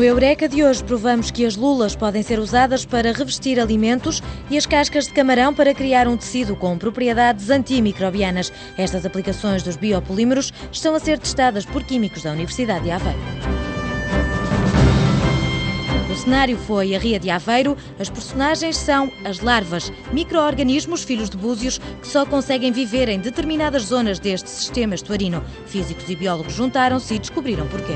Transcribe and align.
No 0.00 0.06
Eureka 0.06 0.48
de 0.48 0.64
hoje 0.64 0.82
provamos 0.82 1.30
que 1.30 1.44
as 1.44 1.56
lulas 1.56 1.94
podem 1.94 2.22
ser 2.22 2.38
usadas 2.38 2.86
para 2.86 3.12
revestir 3.12 3.60
alimentos 3.60 4.22
e 4.48 4.56
as 4.56 4.64
cascas 4.64 5.04
de 5.04 5.12
camarão 5.12 5.52
para 5.52 5.74
criar 5.74 6.08
um 6.08 6.16
tecido 6.16 6.56
com 6.56 6.78
propriedades 6.78 7.50
antimicrobianas. 7.50 8.50
Estas 8.78 9.04
aplicações 9.04 9.62
dos 9.62 9.76
biopolímeros 9.76 10.54
estão 10.72 10.94
a 10.94 10.98
ser 10.98 11.18
testadas 11.18 11.66
por 11.66 11.84
químicos 11.84 12.22
da 12.22 12.32
Universidade 12.32 12.84
de 12.84 12.90
Aveiro. 12.90 13.20
O 16.10 16.16
cenário 16.16 16.56
foi 16.56 16.94
a 16.96 16.98
Ria 16.98 17.20
de 17.20 17.28
Aveiro. 17.28 17.76
As 17.98 18.08
personagens 18.08 18.78
são 18.78 19.12
as 19.22 19.40
larvas, 19.40 19.92
micro-organismos 20.14 21.04
filhos 21.04 21.28
de 21.28 21.36
búzios 21.36 21.76
que 22.00 22.08
só 22.08 22.24
conseguem 22.24 22.72
viver 22.72 23.10
em 23.10 23.18
determinadas 23.18 23.82
zonas 23.82 24.18
deste 24.18 24.48
sistema 24.48 24.94
estuarino. 24.94 25.44
Físicos 25.66 26.08
e 26.08 26.16
biólogos 26.16 26.54
juntaram-se 26.54 27.16
e 27.16 27.18
descobriram 27.18 27.66
porquê. 27.66 27.92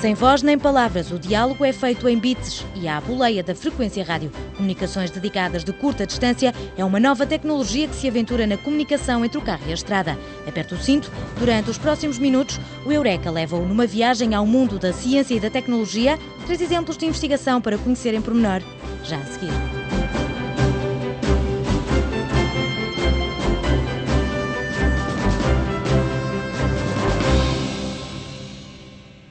Sem 0.00 0.14
voz 0.14 0.42
nem 0.44 0.56
palavras, 0.56 1.10
o 1.10 1.18
diálogo 1.18 1.64
é 1.64 1.72
feito 1.72 2.08
em 2.08 2.16
bits 2.16 2.64
e 2.76 2.86
à 2.86 3.00
boleia 3.00 3.42
da 3.42 3.52
frequência 3.52 4.04
rádio. 4.04 4.30
Comunicações 4.56 5.10
dedicadas 5.10 5.64
de 5.64 5.72
curta 5.72 6.06
distância 6.06 6.54
é 6.76 6.84
uma 6.84 7.00
nova 7.00 7.26
tecnologia 7.26 7.88
que 7.88 7.96
se 7.96 8.06
aventura 8.06 8.46
na 8.46 8.56
comunicação 8.56 9.24
entre 9.24 9.38
o 9.38 9.42
carro 9.42 9.64
e 9.66 9.72
a 9.72 9.74
estrada. 9.74 10.16
Aperte 10.46 10.72
o 10.72 10.78
cinto. 10.78 11.10
Durante 11.36 11.68
os 11.68 11.78
próximos 11.78 12.16
minutos, 12.16 12.60
o 12.86 12.92
Eureka 12.92 13.28
leva-o 13.28 13.66
numa 13.66 13.88
viagem 13.88 14.36
ao 14.36 14.46
mundo 14.46 14.78
da 14.78 14.92
ciência 14.92 15.34
e 15.34 15.40
da 15.40 15.50
tecnologia. 15.50 16.16
Três 16.46 16.60
exemplos 16.60 16.96
de 16.96 17.04
investigação 17.04 17.60
para 17.60 17.76
conhecer 17.76 18.14
em 18.14 18.22
pormenor. 18.22 18.62
Já 19.02 19.16
a 19.16 19.26
seguir. 19.26 19.77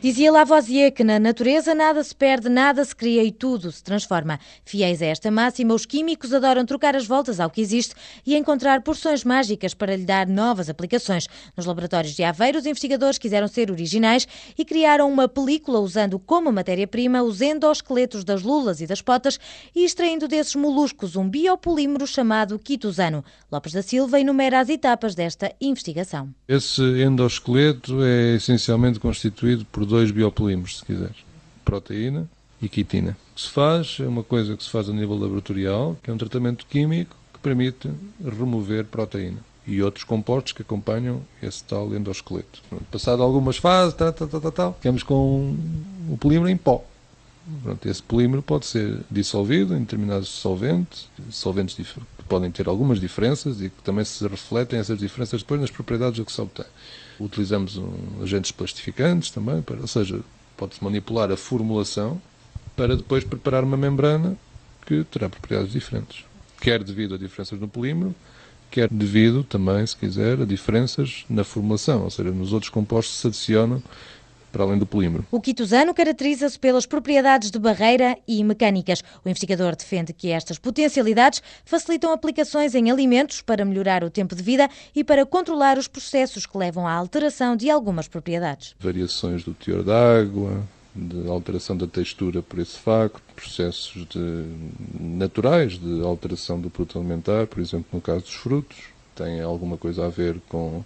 Dizia 0.08 0.31
Lavoisier 0.31 0.89
que 0.94 1.03
na 1.03 1.19
natureza 1.19 1.75
nada 1.75 2.02
se 2.02 2.16
perde, 2.16 2.47
nada 2.47 2.81
se 2.86 2.95
cria 2.95 3.25
e 3.25 3.30
tudo 3.30 3.69
se 3.73 3.83
transforma. 3.83 4.39
Fiéis 4.64 5.02
a 5.02 5.05
esta 5.08 5.30
máxima, 5.30 5.73
os 5.73 5.86
químicos 5.86 6.33
adoram 6.33 6.66
trocar 6.66 6.95
as 6.95 7.05
voltas 7.05 7.41
ao 7.41 7.49
que 7.49 7.59
existe 7.59 7.94
e 8.25 8.33
encontrar 8.33 8.83
porções 8.83 9.25
mágicas 9.25 9.73
para 9.73 9.97
lhe 9.97 10.05
dar 10.05 10.25
novas 10.25 10.69
aplicações. 10.69 11.27
Nos 11.58 11.66
laboratórios 11.66 12.14
de 12.14 12.23
Aveiro, 12.23 12.58
os 12.58 12.66
investigadores 12.66 13.17
quiseram 13.17 13.49
ser 13.49 13.69
originais 13.69 14.25
e 14.58 14.64
criaram 14.64 15.11
uma 15.11 15.27
película 15.27 15.81
usando 15.81 16.17
como 16.17 16.53
matéria-prima 16.53 17.21
os 17.21 17.42
endosqueletos 17.42 18.23
das 18.23 18.44
lulas 18.44 18.80
e 18.80 18.88
das 18.88 19.02
potas 19.02 19.38
e 19.75 19.83
extraindo 19.83 20.25
desses 20.25 20.55
moluscos 20.55 21.17
um 21.17 21.27
biopolímero 21.27 22.08
chamado 22.08 22.58
quitosano. 22.58 23.25
Lopes 23.52 23.73
da 23.73 23.81
Silva 23.81 24.21
enumera 24.21 24.61
as 24.61 24.69
etapas 24.69 25.14
desta 25.14 25.52
investigação. 25.59 26.33
Esse 26.47 26.81
endosqueleto 26.81 28.02
é 28.03 28.36
essencialmente 28.36 29.02
constituído 29.02 29.66
por 29.66 29.86
dois 29.86 29.97
dois 29.98 30.12
biopolímeros, 30.12 30.78
se 30.78 30.86
quiser, 30.86 31.09
proteína 31.66 32.30
e 32.62 32.70
quitina. 32.70 33.17
O 33.31 33.36
que 33.36 33.42
se 33.42 33.50
faz 33.50 33.98
é 34.00 34.08
uma 34.08 34.23
coisa 34.23 34.56
que 34.56 34.64
se 34.64 34.70
faz 34.70 34.88
a 34.88 34.94
nível 34.94 35.17
laboratorial, 35.17 35.98
que 36.04 36.12
é 36.12 36.14
um 36.14 36.17
tratamento 36.17 36.67
químico 36.67 37.16
que 37.34 37.39
permite 37.39 37.89
remover 38.23 38.86
proteína 38.86 39.39
e 39.66 39.81
outros 39.81 40.04
compostos 40.04 40.54
que 40.54 40.62
acompanham 40.62 41.22
esse 41.42 41.64
tal 41.64 41.94
endosqueleto. 41.95 42.62
Passado 42.92 43.23
algumas 43.23 43.58
fases, 43.58 43.95
tal, 43.95 44.14
tal, 44.14 44.28
tal, 44.28 44.52
tal, 44.52 44.73
ficamos 44.76 45.02
com 45.02 45.58
o 46.09 46.17
polímero 46.17 46.48
em 46.48 46.56
pó. 46.56 46.86
Pronto, 47.64 47.88
esse 47.88 48.03
polímero 48.03 48.42
pode 48.42 48.66
ser 48.66 49.00
dissolvido 49.09 49.73
em 49.73 49.80
determinados 49.80 50.28
solventes, 50.28 51.08
solventes 51.31 51.76
que 51.76 52.23
podem 52.28 52.52
ter 52.52 52.67
algumas 52.67 53.00
diferenças 53.00 53.62
e 53.62 53.70
que 53.70 53.81
também 53.84 54.04
se 54.04 54.28
refletem 54.28 54.80
essas 54.80 55.00
diferenças 55.00 55.42
depois 55.42 55.62
nas 55.62 55.72
propriedades 55.72 56.23
que 56.23 56.31
se 56.31 56.42
obtém. 56.42 56.66
Utilizamos 57.20 57.78
um, 57.78 58.22
agentes 58.22 58.52
plastificantes 58.52 59.31
também, 59.31 59.62
para, 59.62 59.80
ou 59.80 59.88
seja, 59.88 60.20
pode-se 60.58 60.83
manipular 60.83 61.32
a 61.32 61.38
formulação 61.38 62.21
para 62.76 62.98
depois 62.98 63.23
preparar 63.23 63.64
uma 63.64 63.77
membrana 63.77 64.38
que 64.86 65.05
terá 65.05 65.30
propriedades 65.30 65.71
diferentes. 65.71 66.26
Quer 66.60 66.83
devido 66.83 67.16
a 67.16 67.17
diferenças 67.17 67.60
no 67.60 67.67
polímero, 67.67 68.14
quer 68.70 68.89
devido 68.89 69.44
também, 69.44 69.86
se 69.88 69.95
quiser, 69.95 70.42
a 70.42 70.45
diferenças 70.45 71.23
na 71.30 71.45
formulação, 71.45 72.04
ou 72.04 72.10
seja, 72.10 72.32
nos 72.32 72.52
outros 72.52 72.70
compostos 72.70 73.17
se 73.17 73.27
adicionam 73.27 73.82
para 74.58 74.66
além 74.66 74.80
do 74.80 74.88
polímero. 74.88 75.23
O 75.30 75.40
quitosano 75.40 75.94
caracteriza-se 75.94 76.58
pelas 76.58 76.88
propriedades 76.88 77.52
de 77.52 77.60
barreira 77.60 78.18
e 78.28 78.44
mecânicas. 78.44 79.04
O 79.23 79.30
investigador 79.30 79.76
defende 79.76 80.12
que 80.14 80.32
estas 80.32 80.58
potencialidades 80.58 81.44
facilitam 81.64 82.12
aplicações 82.12 82.73
em 82.73 82.90
alimentos 82.90 83.40
para 83.40 83.64
melhorar 83.64 84.04
o 84.04 84.10
tempo 84.10 84.36
de 84.36 84.42
vida 84.42 84.68
e 84.95 85.04
para 85.04 85.28
controlar 85.28 85.78
os 85.78 85.88
processos 85.88 86.48
que 86.48 86.58
levam 86.58 86.88
à 86.88 86.94
alteração 86.94 87.56
de 87.56 87.70
algumas 87.70 88.08
propriedades. 88.08 88.73
Variações 88.80 89.44
do 89.44 89.54
teor 89.54 89.84
da 89.84 90.20
água, 90.20 90.64
de 90.95 91.30
alteração 91.30 91.78
da 91.78 91.86
textura 91.86 92.42
por 92.42 92.58
esse 92.58 92.80
facto, 92.80 93.22
processos 93.36 94.08
de, 94.08 94.44
naturais 95.00 95.78
de 95.78 96.02
alteração 96.02 96.60
do 96.60 96.72
produto 96.72 96.98
alimentar, 96.98 97.45
por 97.45 97.60
exemplo, 97.60 97.86
no 97.94 98.02
caso 98.02 98.22
dos 98.22 98.34
frutos, 98.34 98.78
tem 99.16 99.39
alguma 99.39 99.78
coisa 99.78 100.08
a 100.08 100.10
ver 100.10 100.42
com 100.50 100.84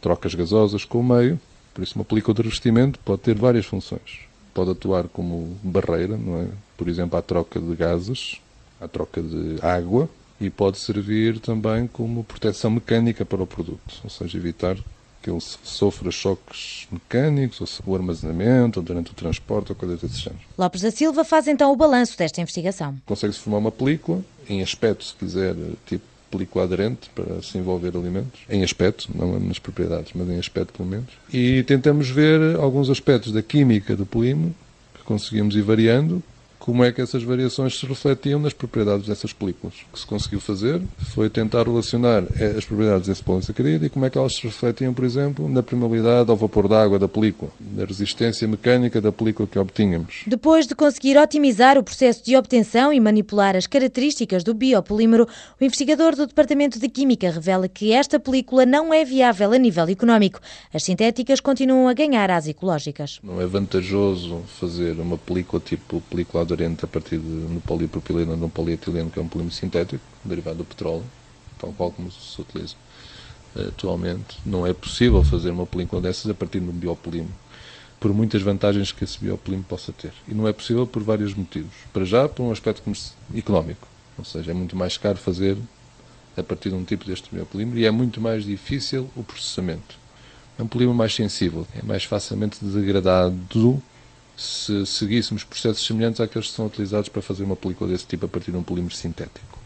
trocas 0.00 0.34
gasosas 0.34 0.86
com 0.86 1.00
o 1.00 1.04
meio, 1.04 1.38
por 1.74 1.82
isso, 1.82 1.96
uma 1.96 2.04
película 2.04 2.34
de 2.34 2.42
revestimento 2.42 2.98
pode 3.00 3.22
ter 3.22 3.34
várias 3.34 3.66
funções. 3.66 4.20
Pode 4.54 4.70
atuar 4.70 5.08
como 5.08 5.56
barreira, 5.62 6.16
não 6.16 6.42
é? 6.42 6.46
por 6.76 6.88
exemplo, 6.88 7.16
à 7.16 7.22
troca 7.22 7.60
de 7.60 7.74
gases, 7.76 8.40
à 8.80 8.88
troca 8.88 9.22
de 9.22 9.56
água, 9.62 10.08
e 10.40 10.50
pode 10.50 10.78
servir 10.78 11.38
também 11.38 11.86
como 11.86 12.24
proteção 12.24 12.72
mecânica 12.72 13.24
para 13.24 13.42
o 13.42 13.46
produto, 13.46 14.00
ou 14.02 14.10
seja, 14.10 14.36
evitar 14.36 14.76
que 15.22 15.30
ele 15.30 15.40
sofra 15.40 16.10
choques 16.10 16.88
mecânicos, 16.90 17.60
ou 17.60 17.92
o 17.92 17.96
armazenamento, 17.96 18.80
ou 18.80 18.84
durante 18.84 19.12
o 19.12 19.14
transporte, 19.14 19.70
ou 19.70 19.76
coisas 19.76 20.00
desse 20.00 20.16
género. 20.16 20.42
Lopes 20.58 20.82
da 20.82 20.90
Silva 20.90 21.24
faz 21.24 21.46
então 21.46 21.72
o 21.72 21.76
balanço 21.76 22.18
desta 22.18 22.40
investigação. 22.40 22.96
Consegue-se 23.06 23.38
formar 23.38 23.58
uma 23.58 23.70
película, 23.70 24.20
em 24.48 24.60
aspecto, 24.60 25.04
se 25.04 25.14
quiser, 25.14 25.54
tipo 25.86 26.04
película 26.32 26.64
aderente 26.64 27.10
para 27.14 27.42
se 27.42 27.58
envolver 27.58 27.94
alimentos, 27.94 28.40
em 28.48 28.64
aspecto, 28.64 29.08
não 29.14 29.38
nas 29.38 29.58
propriedades, 29.58 30.12
mas 30.14 30.28
em 30.28 30.38
aspecto 30.38 30.72
pelo 30.72 30.88
menos. 30.88 31.10
E 31.32 31.62
tentamos 31.64 32.08
ver 32.08 32.56
alguns 32.56 32.88
aspectos 32.88 33.32
da 33.32 33.42
química 33.42 33.94
do 33.94 34.06
polímero 34.06 34.54
que 34.94 35.04
conseguimos 35.04 35.54
ir 35.54 35.62
variando 35.62 36.22
como 36.62 36.84
é 36.84 36.92
que 36.92 37.00
essas 37.00 37.24
variações 37.24 37.76
se 37.76 37.84
refletiam 37.84 38.38
nas 38.38 38.52
propriedades 38.52 39.08
dessas 39.08 39.32
películas. 39.32 39.74
O 39.90 39.94
que 39.94 39.98
se 39.98 40.06
conseguiu 40.06 40.38
fazer 40.38 40.80
foi 41.12 41.28
tentar 41.28 41.64
relacionar 41.64 42.22
eh, 42.38 42.54
as 42.56 42.64
propriedades 42.64 43.08
desse 43.08 43.20
polisacarídeo 43.20 43.86
e 43.86 43.90
como 43.90 44.04
é 44.04 44.10
que 44.10 44.16
elas 44.16 44.36
se 44.36 44.42
refletiam, 44.44 44.94
por 44.94 45.04
exemplo, 45.04 45.48
na 45.48 45.60
permeabilidade 45.60 46.30
ao 46.30 46.36
vapor 46.36 46.68
d'água 46.68 47.00
da 47.00 47.08
película, 47.08 47.50
na 47.74 47.84
resistência 47.84 48.46
mecânica 48.46 49.00
da 49.00 49.10
película 49.10 49.48
que 49.48 49.58
obtínhamos. 49.58 50.22
Depois 50.24 50.68
de 50.68 50.76
conseguir 50.76 51.18
otimizar 51.18 51.76
o 51.76 51.82
processo 51.82 52.24
de 52.24 52.36
obtenção 52.36 52.92
e 52.92 53.00
manipular 53.00 53.56
as 53.56 53.66
características 53.66 54.44
do 54.44 54.54
biopolímero, 54.54 55.26
o 55.60 55.64
investigador 55.64 56.14
do 56.14 56.28
Departamento 56.28 56.78
de 56.78 56.88
Química 56.88 57.28
revela 57.28 57.66
que 57.66 57.92
esta 57.92 58.20
película 58.20 58.64
não 58.64 58.94
é 58.94 59.04
viável 59.04 59.50
a 59.50 59.58
nível 59.58 59.88
económico. 59.88 60.38
As 60.72 60.84
sintéticas 60.84 61.40
continuam 61.40 61.88
a 61.88 61.92
ganhar 61.92 62.30
às 62.30 62.46
ecológicas. 62.46 63.18
Não 63.20 63.40
é 63.40 63.46
vantajoso 63.46 64.42
fazer 64.60 64.92
uma 65.00 65.18
película 65.18 65.60
tipo 65.60 66.00
película 66.02 66.51
a 66.82 66.86
partir 66.86 67.18
de 67.18 67.26
no 67.26 67.60
polipropileno 67.60 68.32
ou 68.32 68.36
no 68.36 68.48
polietileno, 68.48 69.10
que 69.10 69.18
é 69.18 69.22
um 69.22 69.28
polímero 69.28 69.54
sintético, 69.54 70.02
derivado 70.24 70.58
do 70.58 70.64
petróleo, 70.64 71.04
tal 71.58 71.72
qual 71.72 71.90
como 71.90 72.10
se 72.10 72.40
utiliza 72.40 72.74
eh, 73.56 73.68
atualmente. 73.68 74.38
Não 74.44 74.66
é 74.66 74.72
possível 74.72 75.22
fazer 75.24 75.50
uma 75.50 75.66
película 75.66 76.00
dessas 76.00 76.30
a 76.30 76.34
partir 76.34 76.60
de 76.60 76.68
um 76.68 76.72
biopolímero, 76.72 77.32
por 77.98 78.12
muitas 78.12 78.42
vantagens 78.42 78.92
que 78.92 79.04
esse 79.04 79.18
biopolímero 79.18 79.68
possa 79.68 79.92
ter. 79.92 80.12
E 80.28 80.34
não 80.34 80.46
é 80.46 80.52
possível 80.52 80.86
por 80.86 81.02
vários 81.02 81.34
motivos. 81.34 81.72
Para 81.92 82.04
já, 82.04 82.28
por 82.28 82.42
um 82.42 82.50
aspecto 82.50 82.82
económico, 83.34 83.86
ou 84.18 84.24
seja, 84.24 84.50
é 84.50 84.54
muito 84.54 84.76
mais 84.76 84.96
caro 84.96 85.18
fazer 85.18 85.56
a 86.36 86.42
partir 86.42 86.70
de 86.70 86.74
um 86.74 86.84
tipo 86.84 87.04
deste 87.04 87.28
biopolímero 87.32 87.78
e 87.78 87.84
é 87.84 87.90
muito 87.90 88.20
mais 88.20 88.44
difícil 88.44 89.08
o 89.16 89.22
processamento. 89.22 89.96
É 90.58 90.62
um 90.62 90.66
polímero 90.66 90.96
mais 90.96 91.14
sensível, 91.14 91.66
é 91.74 91.82
mais 91.84 92.04
facilmente 92.04 92.62
degradado 92.64 93.36
se 94.36 94.84
seguíssemos 94.86 95.44
processos 95.44 95.84
semelhantes 95.86 96.20
àqueles 96.20 96.48
que 96.48 96.54
são 96.54 96.66
utilizados 96.66 97.08
para 97.08 97.22
fazer 97.22 97.44
uma 97.44 97.56
película 97.56 97.90
desse 97.90 98.06
tipo 98.06 98.26
a 98.26 98.28
partir 98.28 98.50
de 98.50 98.56
um 98.56 98.62
polímero 98.62 98.94
sintético. 98.94 99.62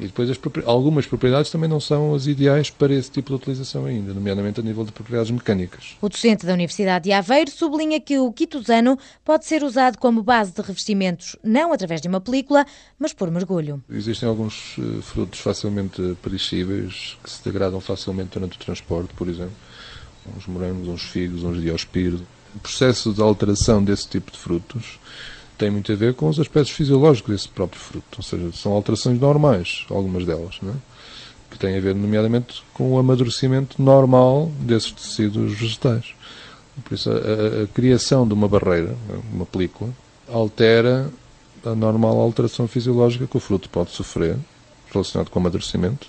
E 0.00 0.06
depois 0.06 0.30
as, 0.30 0.38
algumas 0.64 1.06
propriedades 1.06 1.50
também 1.50 1.68
não 1.68 1.80
são 1.80 2.14
as 2.14 2.28
ideais 2.28 2.70
para 2.70 2.94
esse 2.94 3.10
tipo 3.10 3.30
de 3.30 3.34
utilização 3.34 3.84
ainda, 3.84 4.14
nomeadamente 4.14 4.60
a 4.60 4.62
nível 4.62 4.84
de 4.84 4.92
propriedades 4.92 5.30
mecânicas. 5.30 5.96
O 6.00 6.08
docente 6.08 6.46
da 6.46 6.52
Universidade 6.52 7.04
de 7.04 7.12
Aveiro 7.12 7.50
sublinha 7.50 8.00
que 8.00 8.16
o 8.16 8.32
quitosano 8.32 8.96
pode 9.24 9.44
ser 9.44 9.64
usado 9.64 9.98
como 9.98 10.22
base 10.22 10.52
de 10.52 10.62
revestimentos, 10.62 11.34
não 11.42 11.72
através 11.72 12.00
de 12.00 12.06
uma 12.06 12.20
película, 12.20 12.64
mas 12.96 13.12
por 13.12 13.28
mergulho. 13.30 13.82
Existem 13.90 14.28
alguns 14.28 14.78
uh, 14.78 15.02
frutos 15.02 15.40
facilmente 15.40 16.16
perecíveis 16.22 17.18
que 17.22 17.28
se 17.28 17.42
degradam 17.42 17.80
facilmente 17.80 18.30
durante 18.34 18.56
o 18.56 18.60
transporte, 18.60 19.12
por 19.14 19.28
exemplo. 19.28 19.56
Uns 20.36 20.46
morangos, 20.46 20.86
uns 20.86 21.02
figos, 21.02 21.42
uns 21.42 21.60
diospiro, 21.60 22.20
processo 22.58 23.12
de 23.12 23.22
alteração 23.22 23.82
desse 23.82 24.08
tipo 24.08 24.30
de 24.30 24.38
frutos 24.38 24.98
tem 25.58 25.70
muito 25.70 25.90
a 25.92 25.96
ver 25.96 26.14
com 26.14 26.28
os 26.28 26.38
aspectos 26.38 26.70
fisiológicos 26.70 27.34
desse 27.34 27.48
próprio 27.48 27.80
fruto. 27.80 28.18
Ou 28.18 28.22
seja, 28.22 28.52
são 28.52 28.72
alterações 28.72 29.20
normais, 29.20 29.84
algumas 29.90 30.24
delas, 30.24 30.60
é? 30.62 30.72
que 31.50 31.58
têm 31.58 31.76
a 31.76 31.80
ver, 31.80 31.94
nomeadamente, 31.94 32.62
com 32.72 32.92
o 32.92 32.98
amadurecimento 32.98 33.82
normal 33.82 34.52
desses 34.60 34.92
tecidos 34.92 35.52
vegetais. 35.54 36.14
Por 36.84 36.94
isso, 36.94 37.10
a, 37.10 37.64
a 37.64 37.66
criação 37.66 38.26
de 38.26 38.34
uma 38.34 38.46
barreira, 38.46 38.94
uma 39.32 39.44
película, 39.44 39.90
altera 40.28 41.10
a 41.64 41.74
normal 41.74 42.20
alteração 42.20 42.68
fisiológica 42.68 43.26
que 43.26 43.36
o 43.36 43.40
fruto 43.40 43.68
pode 43.68 43.90
sofrer, 43.90 44.36
relacionado 44.92 45.30
com 45.30 45.38
o 45.38 45.42
amadurecimento, 45.42 46.08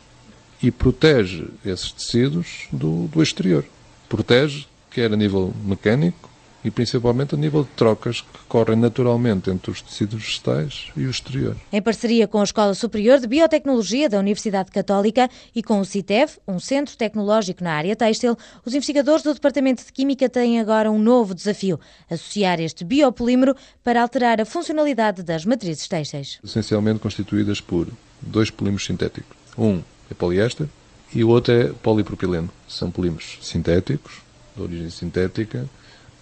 e 0.62 0.70
protege 0.70 1.48
esses 1.66 1.92
tecidos 1.92 2.68
do, 2.72 3.08
do 3.08 3.24
exterior. 3.24 3.66
Protege, 4.08 4.68
quer 4.92 5.12
a 5.12 5.16
nível 5.16 5.54
mecânico, 5.64 6.29
e 6.64 6.70
principalmente 6.70 7.36
a 7.36 7.38
nível 7.38 7.64
de 7.64 7.70
trocas 7.70 8.22
que 8.22 8.40
correm 8.48 8.78
naturalmente 8.78 9.50
entre 9.50 9.72
os 9.72 9.82
tecidos 9.82 10.24
vegetais 10.24 10.92
e 10.96 11.06
o 11.06 11.10
exterior. 11.10 11.56
Em 11.72 11.82
parceria 11.82 12.28
com 12.28 12.40
a 12.40 12.44
Escola 12.44 12.74
Superior 12.74 13.20
de 13.20 13.28
Biotecnologia 13.28 14.10
da 14.10 14.20
Universidade 14.20 14.72
Católica 14.72 15.30
e 15.56 15.64
com 15.64 15.80
o 15.80 15.86
CITEV, 15.86 16.34
um 16.48 16.60
centro 16.60 16.98
tecnológico 16.98 17.64
na 17.64 17.74
área 17.74 17.96
têxtil, 17.96 18.38
os 18.66 18.74
investigadores 18.74 19.24
do 19.24 19.34
Departamento 19.34 19.86
de 19.86 19.92
Química 19.92 20.28
têm 20.28 20.60
agora 20.60 20.92
um 20.92 21.00
novo 21.00 21.34
desafio: 21.34 21.80
associar 22.10 22.60
este 22.60 22.84
biopolímero 22.84 23.56
para 23.84 24.02
alterar 24.02 24.42
a 24.42 24.46
funcionalidade 24.46 25.24
das 25.24 25.46
matrizes 25.46 25.88
têxteis. 25.88 26.40
Essencialmente 26.44 27.00
constituídas 27.00 27.62
por 27.62 27.88
dois 28.22 28.50
polímeros 28.50 28.86
sintéticos. 28.86 29.38
Um 29.58 29.82
é 30.12 30.14
poliéster 30.14 30.68
e 31.14 31.24
o 31.24 31.30
outro 31.30 31.54
é 31.54 31.72
polipropileno. 31.82 32.50
São 32.68 32.92
polímeros 32.92 33.38
sintéticos, 33.42 34.22
de 34.56 34.62
origem 34.62 34.90
sintética, 34.90 35.68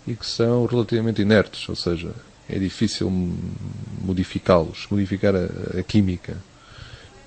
e 0.07 0.15
que 0.15 0.25
são 0.25 0.65
relativamente 0.65 1.21
inertes, 1.21 1.67
ou 1.67 1.75
seja, 1.75 2.11
é 2.49 2.57
difícil 2.57 3.11
modificá-los, 4.01 4.87
modificar 4.89 5.35
a, 5.35 5.79
a, 5.79 5.83
química. 5.83 6.37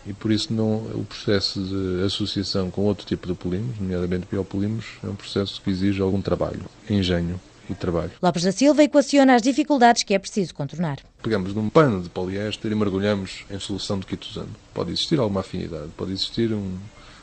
E 0.06 0.14
por 0.14 0.32
isso 0.32 0.52
não, 0.52 0.76
o 0.76 1.04
processo 1.06 1.60
de 1.60 2.02
associação 2.04 2.70
com 2.70 2.82
outro 2.82 3.06
tipo 3.06 3.26
de 3.26 3.34
polímeros, 3.34 3.78
nomeadamente 3.78 4.26
biopolímeros, 4.30 4.86
é 5.04 5.08
um 5.08 5.14
processo 5.14 5.60
que 5.60 5.70
exige 5.70 6.00
algum 6.00 6.22
trabalho, 6.22 6.64
engenho 6.88 7.38
e 7.68 7.74
trabalho. 7.74 8.10
Lopes 8.22 8.42
da 8.42 8.50
Silva 8.50 8.82
equaciona 8.82 9.34
as 9.34 9.42
dificuldades 9.42 10.02
que 10.02 10.14
é 10.14 10.18
preciso 10.18 10.54
contornar. 10.54 11.00
Pegamos 11.22 11.54
num 11.54 11.68
pano 11.68 12.02
de 12.02 12.08
poliéster 12.08 12.72
e 12.72 12.74
mergulhamos 12.74 13.44
em 13.50 13.58
solução 13.58 13.98
de 13.98 14.06
quitosano. 14.06 14.48
Pode 14.72 14.90
existir 14.90 15.20
alguma 15.20 15.40
afinidade, 15.40 15.90
pode 15.98 16.12
existir 16.12 16.50
um, 16.52 16.78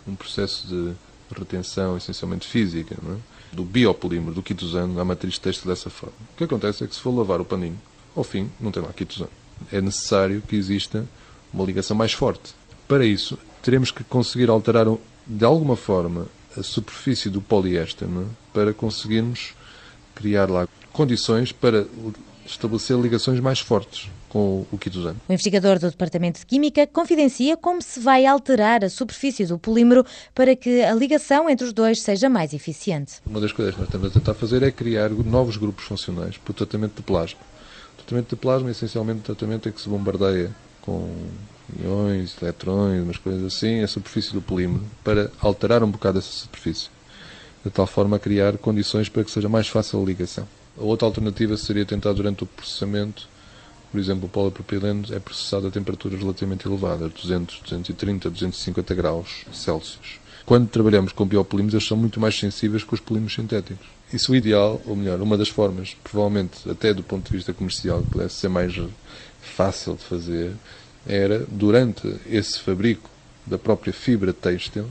um 0.07 0.15
processo 0.15 0.67
de 0.67 0.93
retenção 1.35 1.97
essencialmente 1.97 2.47
física, 2.47 2.95
é? 2.95 3.55
do 3.55 3.63
biopolímero, 3.63 4.33
do 4.33 4.43
quitosano, 4.43 4.99
à 4.99 5.05
matriz 5.05 5.37
têxtil 5.37 5.69
dessa 5.69 5.89
forma. 5.89 6.15
O 6.33 6.37
que 6.37 6.43
acontece 6.43 6.83
é 6.83 6.87
que 6.87 6.95
se 6.95 7.01
for 7.01 7.11
lavar 7.11 7.41
o 7.41 7.45
paninho, 7.45 7.79
ao 8.15 8.23
fim, 8.23 8.49
não 8.59 8.71
tem 8.71 8.83
lá 8.83 8.91
quitosano. 8.93 9.31
É 9.71 9.81
necessário 9.81 10.41
que 10.41 10.55
exista 10.55 11.07
uma 11.53 11.63
ligação 11.63 11.95
mais 11.95 12.13
forte. 12.13 12.53
Para 12.87 13.05
isso, 13.05 13.37
teremos 13.61 13.91
que 13.91 14.03
conseguir 14.03 14.49
alterar 14.49 14.85
de 15.25 15.45
alguma 15.45 15.75
forma 15.75 16.27
a 16.57 16.63
superfície 16.63 17.29
do 17.29 17.41
poliéster 17.41 18.07
é? 18.07 18.25
para 18.53 18.73
conseguirmos 18.73 19.53
criar 20.15 20.49
lá 20.49 20.67
condições 20.91 21.51
para 21.51 21.85
estabelecer 22.45 22.97
ligações 22.97 23.39
mais 23.39 23.59
fortes 23.59 24.09
com 24.29 24.65
o 24.71 24.77
quitosano. 24.77 25.19
O 25.27 25.33
investigador 25.33 25.79
do 25.79 25.89
Departamento 25.89 26.39
de 26.39 26.45
Química 26.45 26.85
confidencia 26.87 27.55
como 27.55 27.81
se 27.81 27.99
vai 27.99 28.25
alterar 28.25 28.83
a 28.83 28.89
superfície 28.89 29.45
do 29.45 29.57
polímero 29.57 30.05
para 30.35 30.55
que 30.55 30.83
a 30.83 30.93
ligação 30.93 31.49
entre 31.49 31.65
os 31.65 31.73
dois 31.73 32.01
seja 32.01 32.29
mais 32.29 32.53
eficiente. 32.53 33.15
Uma 33.25 33.39
das 33.39 33.51
coisas 33.51 33.73
que 33.73 33.79
nós 33.79 33.87
estamos 33.87 34.09
a 34.09 34.11
tentar 34.11 34.33
fazer 34.33 34.63
é 34.63 34.71
criar 34.71 35.09
novos 35.09 35.57
grupos 35.57 35.85
funcionais 35.85 36.37
para 36.37 36.51
o 36.51 36.53
tratamento 36.53 36.95
de 36.95 37.03
plasma. 37.03 37.39
O 37.93 37.97
tratamento 37.97 38.29
de 38.29 38.35
plasma 38.35 38.67
é 38.69 38.71
essencialmente 38.71 39.19
um 39.19 39.23
tratamento 39.23 39.69
em 39.69 39.71
que 39.71 39.81
se 39.81 39.89
bombardeia 39.89 40.51
com 40.81 41.09
iões, 41.81 42.35
eletrões, 42.41 43.03
umas 43.03 43.17
coisas 43.17 43.43
assim, 43.43 43.81
a 43.81 43.87
superfície 43.87 44.33
do 44.33 44.41
polímero 44.41 44.83
para 45.03 45.29
alterar 45.41 45.83
um 45.83 45.91
bocado 45.91 46.19
essa 46.19 46.31
superfície, 46.31 46.89
de 47.63 47.69
tal 47.69 47.85
forma 47.85 48.15
a 48.15 48.19
criar 48.19 48.57
condições 48.57 49.09
para 49.09 49.23
que 49.23 49.31
seja 49.31 49.49
mais 49.49 49.67
fácil 49.67 50.01
a 50.01 50.05
ligação. 50.05 50.47
A 50.79 50.83
outra 50.83 51.07
alternativa 51.07 51.57
seria 51.57 51.85
tentar, 51.85 52.13
durante 52.13 52.43
o 52.43 52.47
processamento, 52.47 53.27
por 53.91 53.99
exemplo, 53.99 54.25
o 54.25 54.29
polipropileno 54.29 55.05
é 55.13 55.19
processado 55.19 55.67
a 55.67 55.71
temperaturas 55.71 56.19
relativamente 56.19 56.67
elevadas, 56.67 57.11
200, 57.13 57.61
230, 57.61 58.29
250 58.29 58.93
graus 58.93 59.45
Celsius. 59.53 60.19
Quando 60.45 60.69
trabalhamos 60.69 61.11
com 61.11 61.25
biopolímeros, 61.25 61.73
eles 61.73 61.87
são 61.87 61.97
muito 61.97 62.19
mais 62.19 62.37
sensíveis 62.37 62.83
que 62.83 62.93
os 62.93 62.99
polímeros 62.99 63.35
sintéticos. 63.35 63.85
Isso 64.13 64.31
o 64.31 64.35
ideal, 64.35 64.81
ou 64.85 64.95
melhor, 64.95 65.19
uma 65.21 65.37
das 65.37 65.49
formas, 65.49 65.95
provavelmente 66.03 66.69
até 66.69 66.93
do 66.93 67.03
ponto 67.03 67.29
de 67.29 67.35
vista 67.35 67.53
comercial, 67.53 68.01
que 68.01 68.11
pudesse 68.11 68.35
ser 68.35 68.47
mais 68.47 68.73
fácil 69.41 69.95
de 69.95 70.03
fazer, 70.03 70.53
era, 71.05 71.45
durante 71.49 72.15
esse 72.29 72.59
fabrico 72.59 73.09
da 73.45 73.57
própria 73.57 73.91
fibra 73.91 74.31
têxtil, 74.31 74.85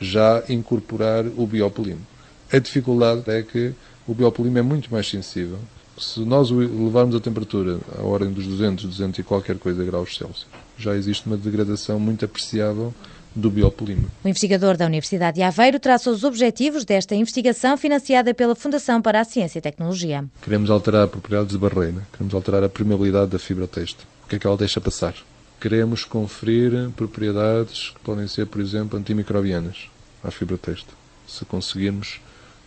já 0.00 0.42
incorporar 0.48 1.24
o 1.36 1.46
biopolímero. 1.46 2.06
A 2.52 2.58
dificuldade 2.58 3.22
é 3.30 3.42
que 3.42 3.72
o 4.06 4.14
biopolímero 4.14 4.60
é 4.60 4.68
muito 4.68 4.90
mais 4.90 5.08
sensível 5.08 5.58
se 5.98 6.20
nós 6.20 6.50
levarmos 6.50 7.14
a 7.14 7.20
temperatura 7.20 7.78
à 7.98 8.02
ordem 8.02 8.32
dos 8.32 8.46
200, 8.46 8.84
200 8.84 9.18
e 9.18 9.22
qualquer 9.22 9.58
coisa 9.58 9.84
graus 9.84 10.16
Celsius, 10.16 10.46
já 10.78 10.94
existe 10.94 11.26
uma 11.26 11.36
degradação 11.36 11.98
muito 11.98 12.24
apreciável 12.24 12.94
do 13.34 13.50
biopolímero. 13.50 14.10
O 14.24 14.28
investigador 14.28 14.76
da 14.76 14.86
Universidade 14.86 15.36
de 15.36 15.42
Aveiro 15.42 15.78
traça 15.78 16.10
os 16.10 16.24
objetivos 16.24 16.84
desta 16.84 17.14
investigação 17.14 17.76
financiada 17.76 18.34
pela 18.34 18.54
Fundação 18.54 19.00
para 19.00 19.20
a 19.20 19.24
Ciência 19.24 19.58
e 19.58 19.62
Tecnologia. 19.62 20.24
Queremos 20.42 20.70
alterar 20.70 21.04
a 21.04 21.08
propriedade 21.08 21.50
de 21.50 21.58
barreira, 21.58 22.06
queremos 22.12 22.34
alterar 22.34 22.64
a 22.64 22.68
permeabilidade 22.68 23.30
da 23.30 23.38
fibra 23.38 23.66
têxtil. 23.66 24.06
O 24.24 24.28
que 24.28 24.36
é 24.36 24.38
que 24.38 24.46
ela 24.46 24.56
deixa 24.56 24.80
passar? 24.80 25.14
Queremos 25.60 26.04
conferir 26.04 26.90
propriedades 26.96 27.90
que 27.90 28.00
podem 28.00 28.26
ser, 28.28 28.46
por 28.46 28.60
exemplo, 28.60 28.98
antimicrobianas 28.98 29.88
à 30.22 30.30
fibra 30.30 30.56
têxtil. 30.56 30.94
Se 31.26 31.44
conseguirmos 31.44 32.20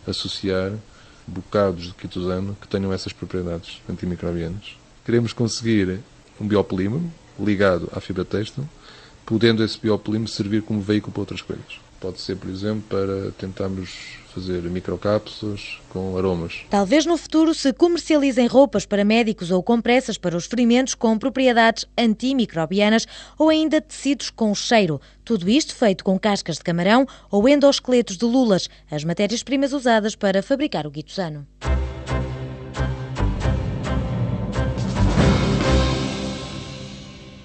associar 0.06 0.72
bocados 1.26 1.84
de 1.84 1.92
quitosano 1.92 2.56
que 2.60 2.68
tenham 2.68 2.92
essas 2.92 3.12
propriedades 3.12 3.80
antimicrobianas. 3.88 4.76
Queremos 5.04 5.32
conseguir 5.32 6.00
um 6.40 6.46
biopolímero 6.46 7.04
ligado 7.38 7.88
à 7.94 8.00
fibra 8.00 8.24
têxtil, 8.24 8.68
podendo 9.24 9.64
esse 9.64 9.78
biopolímero 9.78 10.30
servir 10.30 10.62
como 10.62 10.80
veículo 10.80 11.12
para 11.12 11.22
outras 11.22 11.42
coisas. 11.42 11.80
Pode 12.02 12.20
ser, 12.20 12.36
por 12.36 12.50
exemplo, 12.50 12.82
para 12.88 13.30
tentarmos 13.38 14.18
fazer 14.34 14.60
microcápsulas 14.62 15.78
com 15.88 16.18
aromas. 16.18 16.64
Talvez 16.68 17.06
no 17.06 17.16
futuro 17.16 17.54
se 17.54 17.72
comercializem 17.72 18.48
roupas 18.48 18.84
para 18.84 19.04
médicos 19.04 19.52
ou 19.52 19.62
compressas 19.62 20.18
para 20.18 20.36
os 20.36 20.46
ferimentos 20.46 20.96
com 20.96 21.16
propriedades 21.16 21.86
antimicrobianas 21.96 23.06
ou 23.38 23.50
ainda 23.50 23.80
tecidos 23.80 24.30
com 24.30 24.52
cheiro. 24.52 25.00
Tudo 25.24 25.48
isto 25.48 25.76
feito 25.76 26.02
com 26.02 26.18
cascas 26.18 26.56
de 26.56 26.64
camarão 26.64 27.06
ou 27.30 27.48
endosqueletos 27.48 28.16
de 28.16 28.24
lulas, 28.24 28.68
as 28.90 29.04
matérias-primas 29.04 29.72
usadas 29.72 30.16
para 30.16 30.42
fabricar 30.42 30.88
o 30.88 30.90
guitosano. 30.90 31.46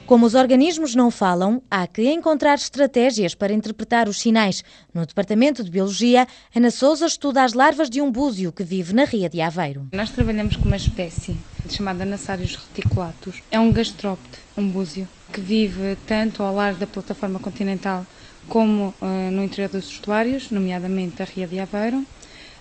Como 0.07 0.25
os 0.25 0.35
organismos 0.35 0.95
não 0.95 1.11
falam, 1.11 1.61
há 1.69 1.85
que 1.85 2.09
encontrar 2.09 2.55
estratégias 2.55 3.35
para 3.35 3.51
interpretar 3.51 4.07
os 4.07 4.21
sinais. 4.21 4.63
No 4.93 5.05
Departamento 5.05 5.61
de 5.61 5.69
Biologia, 5.69 6.25
Ana 6.55 6.71
Souza 6.71 7.05
estuda 7.05 7.43
as 7.43 7.51
larvas 7.51 7.89
de 7.89 8.01
um 8.01 8.09
búzio 8.09 8.53
que 8.53 8.63
vive 8.63 8.93
na 8.93 9.03
Ria 9.03 9.29
de 9.29 9.41
Aveiro. 9.41 9.89
Nós 9.91 10.09
trabalhamos 10.09 10.55
com 10.55 10.63
uma 10.63 10.77
espécie 10.77 11.35
chamada 11.69 12.05
Nassários 12.05 12.55
reticulatus. 12.55 13.43
É 13.51 13.59
um 13.59 13.69
gastrópode, 13.69 14.39
um 14.57 14.69
búzio, 14.69 15.05
que 15.33 15.41
vive 15.41 15.97
tanto 16.07 16.41
ao 16.41 16.55
largo 16.55 16.79
da 16.79 16.87
plataforma 16.87 17.37
continental 17.37 18.05
como 18.47 18.95
uh, 19.01 19.31
no 19.33 19.43
interior 19.43 19.67
dos 19.67 19.89
estuários, 19.89 20.51
nomeadamente 20.51 21.21
a 21.21 21.25
Ria 21.25 21.47
de 21.47 21.59
Aveiro. 21.59 22.01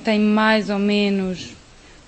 Tem 0.02 0.18
mais 0.18 0.68
ou 0.68 0.80
menos 0.80 1.54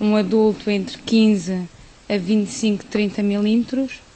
um 0.00 0.16
adulto 0.16 0.68
entre 0.68 0.99
15 0.99 1.62
a 2.09 2.18
25, 2.18 2.87
30 2.87 3.23
milímetros 3.23 4.08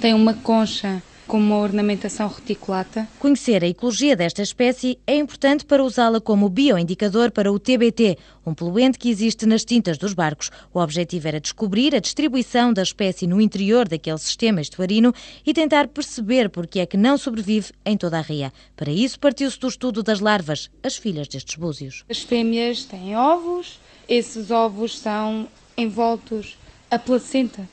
tem 0.00 0.14
uma 0.14 0.32
concha 0.32 1.02
com 1.26 1.38
uma 1.38 1.58
ornamentação 1.58 2.26
reticulata. 2.26 3.06
Conhecer 3.20 3.62
a 3.62 3.68
ecologia 3.68 4.16
desta 4.16 4.42
espécie 4.42 4.98
é 5.06 5.14
importante 5.14 5.64
para 5.64 5.84
usá-la 5.84 6.20
como 6.20 6.48
bioindicador 6.48 7.30
para 7.30 7.52
o 7.52 7.58
TBT, 7.58 8.16
um 8.44 8.54
poluente 8.54 8.98
que 8.98 9.10
existe 9.10 9.46
nas 9.46 9.64
tintas 9.64 9.98
dos 9.98 10.14
barcos. 10.14 10.50
O 10.72 10.80
objetivo 10.80 11.28
era 11.28 11.38
descobrir 11.38 11.94
a 11.94 12.00
distribuição 12.00 12.72
da 12.72 12.82
espécie 12.82 13.26
no 13.26 13.40
interior 13.40 13.86
daquele 13.86 14.18
sistema 14.18 14.60
estuarino 14.60 15.12
e 15.46 15.52
tentar 15.52 15.86
perceber 15.86 16.48
porque 16.48 16.80
é 16.80 16.86
que 16.86 16.96
não 16.96 17.16
sobrevive 17.16 17.70
em 17.84 17.96
toda 17.96 18.18
a 18.18 18.22
ria. 18.22 18.52
Para 18.74 18.90
isso, 18.90 19.20
partiu-se 19.20 19.60
do 19.60 19.68
estudo 19.68 20.02
das 20.02 20.18
larvas, 20.18 20.70
as 20.82 20.96
filhas 20.96 21.28
destes 21.28 21.54
búzios. 21.56 22.04
As 22.08 22.20
fêmeas 22.20 22.84
têm 22.84 23.14
ovos, 23.14 23.78
esses 24.08 24.50
ovos 24.50 24.98
são 24.98 25.46
envoltos 25.76 26.58
a 26.90 26.98
placenta 26.98 27.68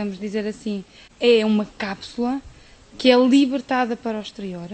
vamos 0.00 0.18
dizer 0.18 0.46
assim, 0.46 0.84
é 1.20 1.44
uma 1.44 1.66
cápsula 1.78 2.40
que 2.96 3.10
é 3.10 3.16
libertada 3.16 3.96
para 3.96 4.18
o 4.18 4.20
exterior. 4.20 4.68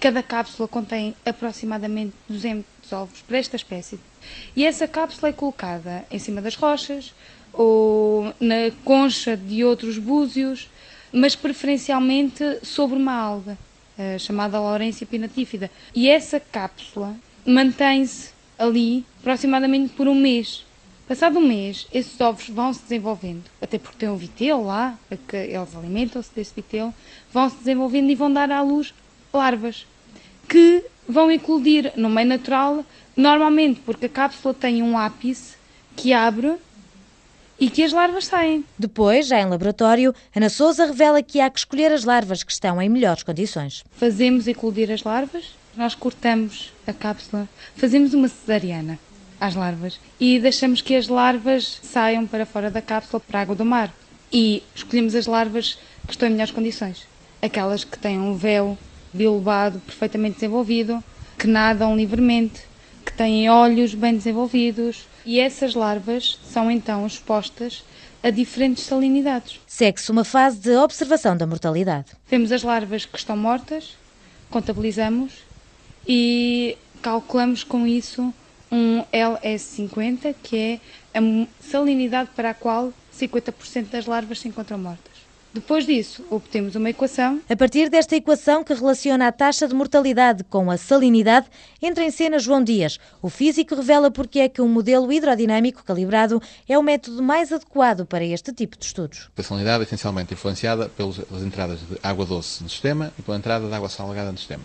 Cada 0.00 0.22
cápsula 0.22 0.66
contém 0.66 1.14
aproximadamente 1.24 2.14
200 2.28 2.92
ovos 2.92 3.22
para 3.22 3.38
esta 3.38 3.56
espécie. 3.56 4.00
E 4.56 4.64
essa 4.64 4.88
cápsula 4.88 5.28
é 5.28 5.32
colocada 5.32 6.04
em 6.10 6.18
cima 6.18 6.40
das 6.40 6.54
rochas 6.54 7.14
ou 7.52 8.32
na 8.40 8.70
concha 8.84 9.36
de 9.36 9.62
outros 9.62 9.98
búzios, 9.98 10.70
mas 11.12 11.36
preferencialmente 11.36 12.42
sobre 12.62 12.96
uma 12.96 13.12
alga, 13.12 13.58
eh, 13.98 14.18
chamada 14.18 14.58
Laurencia 14.58 15.06
pinatífida. 15.06 15.70
E 15.94 16.08
essa 16.08 16.40
cápsula 16.40 17.14
mantém-se 17.44 18.30
ali 18.58 19.04
aproximadamente 19.20 19.92
por 19.92 20.08
um 20.08 20.14
mês 20.14 20.64
Passado 21.12 21.38
um 21.38 21.46
mês, 21.46 21.86
esses 21.92 22.18
ovos 22.22 22.48
vão 22.48 22.72
se 22.72 22.80
desenvolvendo, 22.84 23.42
até 23.60 23.78
porque 23.78 23.98
tem 23.98 24.08
um 24.08 24.16
vitelo 24.16 24.64
lá, 24.64 24.98
que 25.28 25.36
eles 25.36 25.76
alimentam-se 25.76 26.30
desse 26.34 26.54
vitelo, 26.54 26.94
vão 27.30 27.50
se 27.50 27.58
desenvolvendo 27.58 28.08
e 28.08 28.14
vão 28.14 28.32
dar 28.32 28.50
à 28.50 28.62
luz 28.62 28.94
larvas, 29.30 29.86
que 30.48 30.82
vão 31.06 31.30
eclodir 31.30 31.92
no 31.96 32.08
meio 32.08 32.26
natural, 32.26 32.82
normalmente 33.14 33.78
porque 33.84 34.06
a 34.06 34.08
cápsula 34.08 34.54
tem 34.54 34.82
um 34.82 34.96
ápice 34.96 35.56
que 35.94 36.14
abre 36.14 36.54
e 37.60 37.68
que 37.68 37.82
as 37.82 37.92
larvas 37.92 38.24
saem. 38.24 38.64
Depois, 38.78 39.26
já 39.26 39.38
em 39.38 39.44
laboratório, 39.44 40.14
Ana 40.34 40.48
Souza 40.48 40.86
revela 40.86 41.22
que 41.22 41.42
há 41.42 41.50
que 41.50 41.58
escolher 41.58 41.92
as 41.92 42.04
larvas 42.04 42.42
que 42.42 42.52
estão 42.52 42.80
em 42.80 42.88
melhores 42.88 43.22
condições. 43.22 43.84
Fazemos 43.98 44.48
eclodir 44.48 44.90
as 44.90 45.02
larvas, 45.02 45.54
nós 45.76 45.94
cortamos 45.94 46.72
a 46.86 46.92
cápsula, 46.94 47.46
fazemos 47.76 48.14
uma 48.14 48.28
cesariana 48.28 48.98
às 49.42 49.56
larvas 49.56 49.98
e 50.20 50.38
deixamos 50.38 50.80
que 50.80 50.94
as 50.94 51.08
larvas 51.08 51.80
saiam 51.82 52.24
para 52.28 52.46
fora 52.46 52.70
da 52.70 52.80
cápsula 52.80 53.18
para 53.18 53.40
a 53.40 53.42
água 53.42 53.56
do 53.56 53.64
mar. 53.64 53.92
E 54.32 54.62
escolhemos 54.72 55.16
as 55.16 55.26
larvas 55.26 55.78
que 56.06 56.12
estão 56.12 56.28
em 56.28 56.30
melhores 56.30 56.52
condições. 56.52 57.08
Aquelas 57.42 57.82
que 57.82 57.98
têm 57.98 58.20
um 58.20 58.36
véu 58.36 58.78
bilobado 59.12 59.80
perfeitamente 59.80 60.36
desenvolvido, 60.36 61.02
que 61.36 61.48
nadam 61.48 61.96
livremente, 61.96 62.62
que 63.04 63.12
têm 63.12 63.50
olhos 63.50 63.94
bem 63.94 64.14
desenvolvidos, 64.14 65.08
e 65.26 65.40
essas 65.40 65.74
larvas 65.74 66.38
são 66.48 66.70
então 66.70 67.04
expostas 67.04 67.84
a 68.22 68.30
diferentes 68.30 68.84
salinidades. 68.84 69.60
Segue-se 69.66 70.10
uma 70.12 70.24
fase 70.24 70.60
de 70.60 70.70
observação 70.76 71.36
da 71.36 71.48
mortalidade. 71.48 72.12
Temos 72.28 72.52
as 72.52 72.62
larvas 72.62 73.04
que 73.04 73.18
estão 73.18 73.36
mortas, 73.36 73.96
contabilizamos 74.48 75.32
e 76.06 76.78
calculamos 77.02 77.64
com 77.64 77.84
isso 77.84 78.32
um 78.72 79.04
LS50, 79.12 80.34
que 80.42 80.80
é 81.14 81.18
a 81.18 81.46
salinidade 81.60 82.30
para 82.34 82.50
a 82.50 82.54
qual 82.54 82.90
50% 83.14 83.90
das 83.90 84.06
larvas 84.06 84.40
se 84.40 84.48
encontram 84.48 84.78
mortas. 84.78 85.12
Depois 85.54 85.84
disso, 85.84 86.24
obtemos 86.30 86.74
uma 86.76 86.88
equação. 86.88 87.38
A 87.46 87.54
partir 87.54 87.90
desta 87.90 88.16
equação 88.16 88.64
que 88.64 88.72
relaciona 88.72 89.28
a 89.28 89.32
taxa 89.32 89.68
de 89.68 89.74
mortalidade 89.74 90.42
com 90.44 90.70
a 90.70 90.78
salinidade, 90.78 91.46
entra 91.82 92.02
em 92.02 92.10
cena 92.10 92.38
João 92.38 92.64
Dias. 92.64 92.98
O 93.20 93.28
físico 93.28 93.74
revela 93.74 94.10
porque 94.10 94.38
é 94.38 94.48
que 94.48 94.62
um 94.62 94.68
modelo 94.68 95.12
hidrodinâmico 95.12 95.84
calibrado 95.84 96.40
é 96.66 96.78
o 96.78 96.82
método 96.82 97.22
mais 97.22 97.52
adequado 97.52 98.06
para 98.06 98.24
este 98.24 98.50
tipo 98.50 98.78
de 98.78 98.86
estudos. 98.86 99.28
A 99.36 99.42
salinidade 99.42 99.82
é 99.82 99.86
essencialmente 99.86 100.32
influenciada 100.32 100.88
pelas 100.88 101.18
entradas 101.42 101.80
de 101.80 101.98
água 102.02 102.24
doce 102.24 102.62
no 102.62 102.70
sistema 102.70 103.12
e 103.18 103.22
pela 103.22 103.36
entrada 103.36 103.68
de 103.68 103.74
água 103.74 103.90
salgada 103.90 104.32
no 104.32 104.38
sistema. 104.38 104.64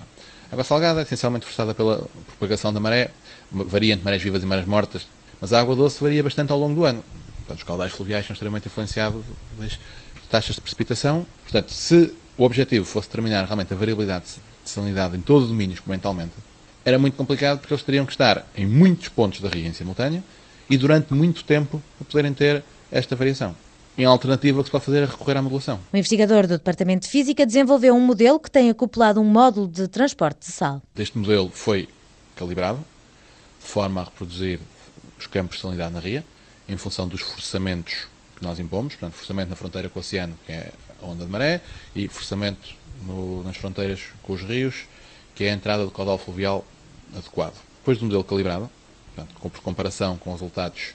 A 0.50 0.56
água 0.56 0.64
salgada 0.64 1.02
é 1.02 1.04
essencialmente 1.04 1.46
forçada 1.46 1.76
pela 1.76 2.08
propagação 2.28 2.72
da 2.72 2.80
maré, 2.80 3.12
varia 3.52 3.94
entre 3.94 4.06
marés 4.06 4.22
vivas 4.22 4.44
e 4.44 4.46
marés 4.46 4.66
mortas, 4.66 5.08
mas 5.40 5.54
a 5.54 5.60
água 5.60 5.76
doce 5.76 6.02
varia 6.02 6.24
bastante 6.24 6.52
ao 6.52 6.60
longo 6.60 6.76
do 6.76 6.86
ano. 6.86 7.04
Portanto, 7.38 7.58
os 7.60 7.64
caudais 7.64 7.92
fluviais 7.92 8.26
são 8.26 8.34
extremamente 8.34 8.68
influenciados 8.68 9.24
taxas 10.30 10.56
de 10.56 10.62
precipitação. 10.62 11.26
Portanto, 11.44 11.72
se 11.72 12.14
o 12.38 12.44
objetivo 12.44 12.86
fosse 12.86 13.08
determinar 13.08 13.46
realmente 13.46 13.74
a 13.74 13.76
variabilidade 13.76 14.26
de 14.64 14.70
salinidade 14.70 15.16
em 15.16 15.22
todo 15.22 15.46
o 15.46 15.48
domínio 15.48 15.74
experimentalmente, 15.74 16.34
era 16.84 17.00
muito 17.00 17.16
complicado 17.16 17.60
porque 17.60 17.74
eles 17.74 17.84
teriam 17.84 18.06
que 18.06 18.12
estar 18.12 18.46
em 18.56 18.66
muitos 18.66 19.10
pontos 19.10 19.42
da 19.42 19.50
ria 19.50 19.68
em 19.68 19.74
simultâneo 19.74 20.24
e 20.70 20.78
durante 20.78 21.14
muito 21.14 21.44
tempo 21.44 21.82
para 21.98 22.06
poderem 22.06 22.34
ter 22.34 22.64
esta 22.92 23.16
variação. 23.16 23.56
Em 23.98 24.06
alternativa, 24.06 24.60
o 24.60 24.64
que 24.64 24.68
se 24.68 24.72
pode 24.72 24.86
fazer 24.86 25.02
é 25.02 25.06
recorrer 25.06 25.38
à 25.38 25.42
modulação. 25.42 25.80
O 25.92 25.98
investigador 25.98 26.44
do 26.44 26.58
Departamento 26.58 27.06
de 27.06 27.10
Física 27.10 27.46
desenvolveu 27.46 27.96
um 27.96 28.02
modelo 28.02 28.40
que 28.40 28.52
tem 28.52 28.70
acoplado 28.70 29.20
um 29.20 29.24
módulo 29.24 29.68
de 29.68 29.88
transporte 29.88 30.48
de 30.48 30.54
sal. 30.54 30.84
Este 30.96 31.18
modelo 31.18 31.50
foi 31.50 31.90
calibrado 32.36 32.80
forma 33.68 34.02
a 34.02 34.04
reproduzir 34.06 34.60
os 35.20 35.28
campos 35.28 35.58
de 35.58 35.62
salinidade 35.62 35.94
na 35.94 36.00
ria, 36.00 36.24
em 36.68 36.78
função 36.78 37.08
dos 37.08 37.22
forçamentos 37.22 38.08
que 38.36 38.44
nós 38.44 38.60
impomos, 38.60 38.96
portanto, 38.96 39.14
forçamento 39.14 39.50
na 39.50 39.56
fronteira 39.56 39.90
com 39.90 40.00
o 40.00 40.02
oceano, 40.02 40.38
que 40.46 40.52
é 40.52 40.72
a 41.02 41.06
onda 41.06 41.26
de 41.26 41.32
maré, 41.32 41.62
e 41.96 42.08
forçamento 42.08 42.76
no, 43.04 43.44
nas 43.44 43.58
fronteiras 43.58 44.02
com 44.24 44.34
os 44.34 44.42
rios, 44.42 44.86
que 45.36 45.44
é 45.44 45.52
a 45.52 45.54
entrada 45.54 45.84
do 45.84 45.92
caudal 45.92 46.18
fluvial 46.18 46.66
adequado. 47.16 47.56
Depois 47.80 47.98
do 47.98 48.06
modelo 48.06 48.24
calibrado, 48.24 48.70
portanto, 49.16 49.36
por 49.40 49.62
comparação 49.62 50.18
com 50.18 50.32
os 50.32 50.40
resultados 50.40 50.94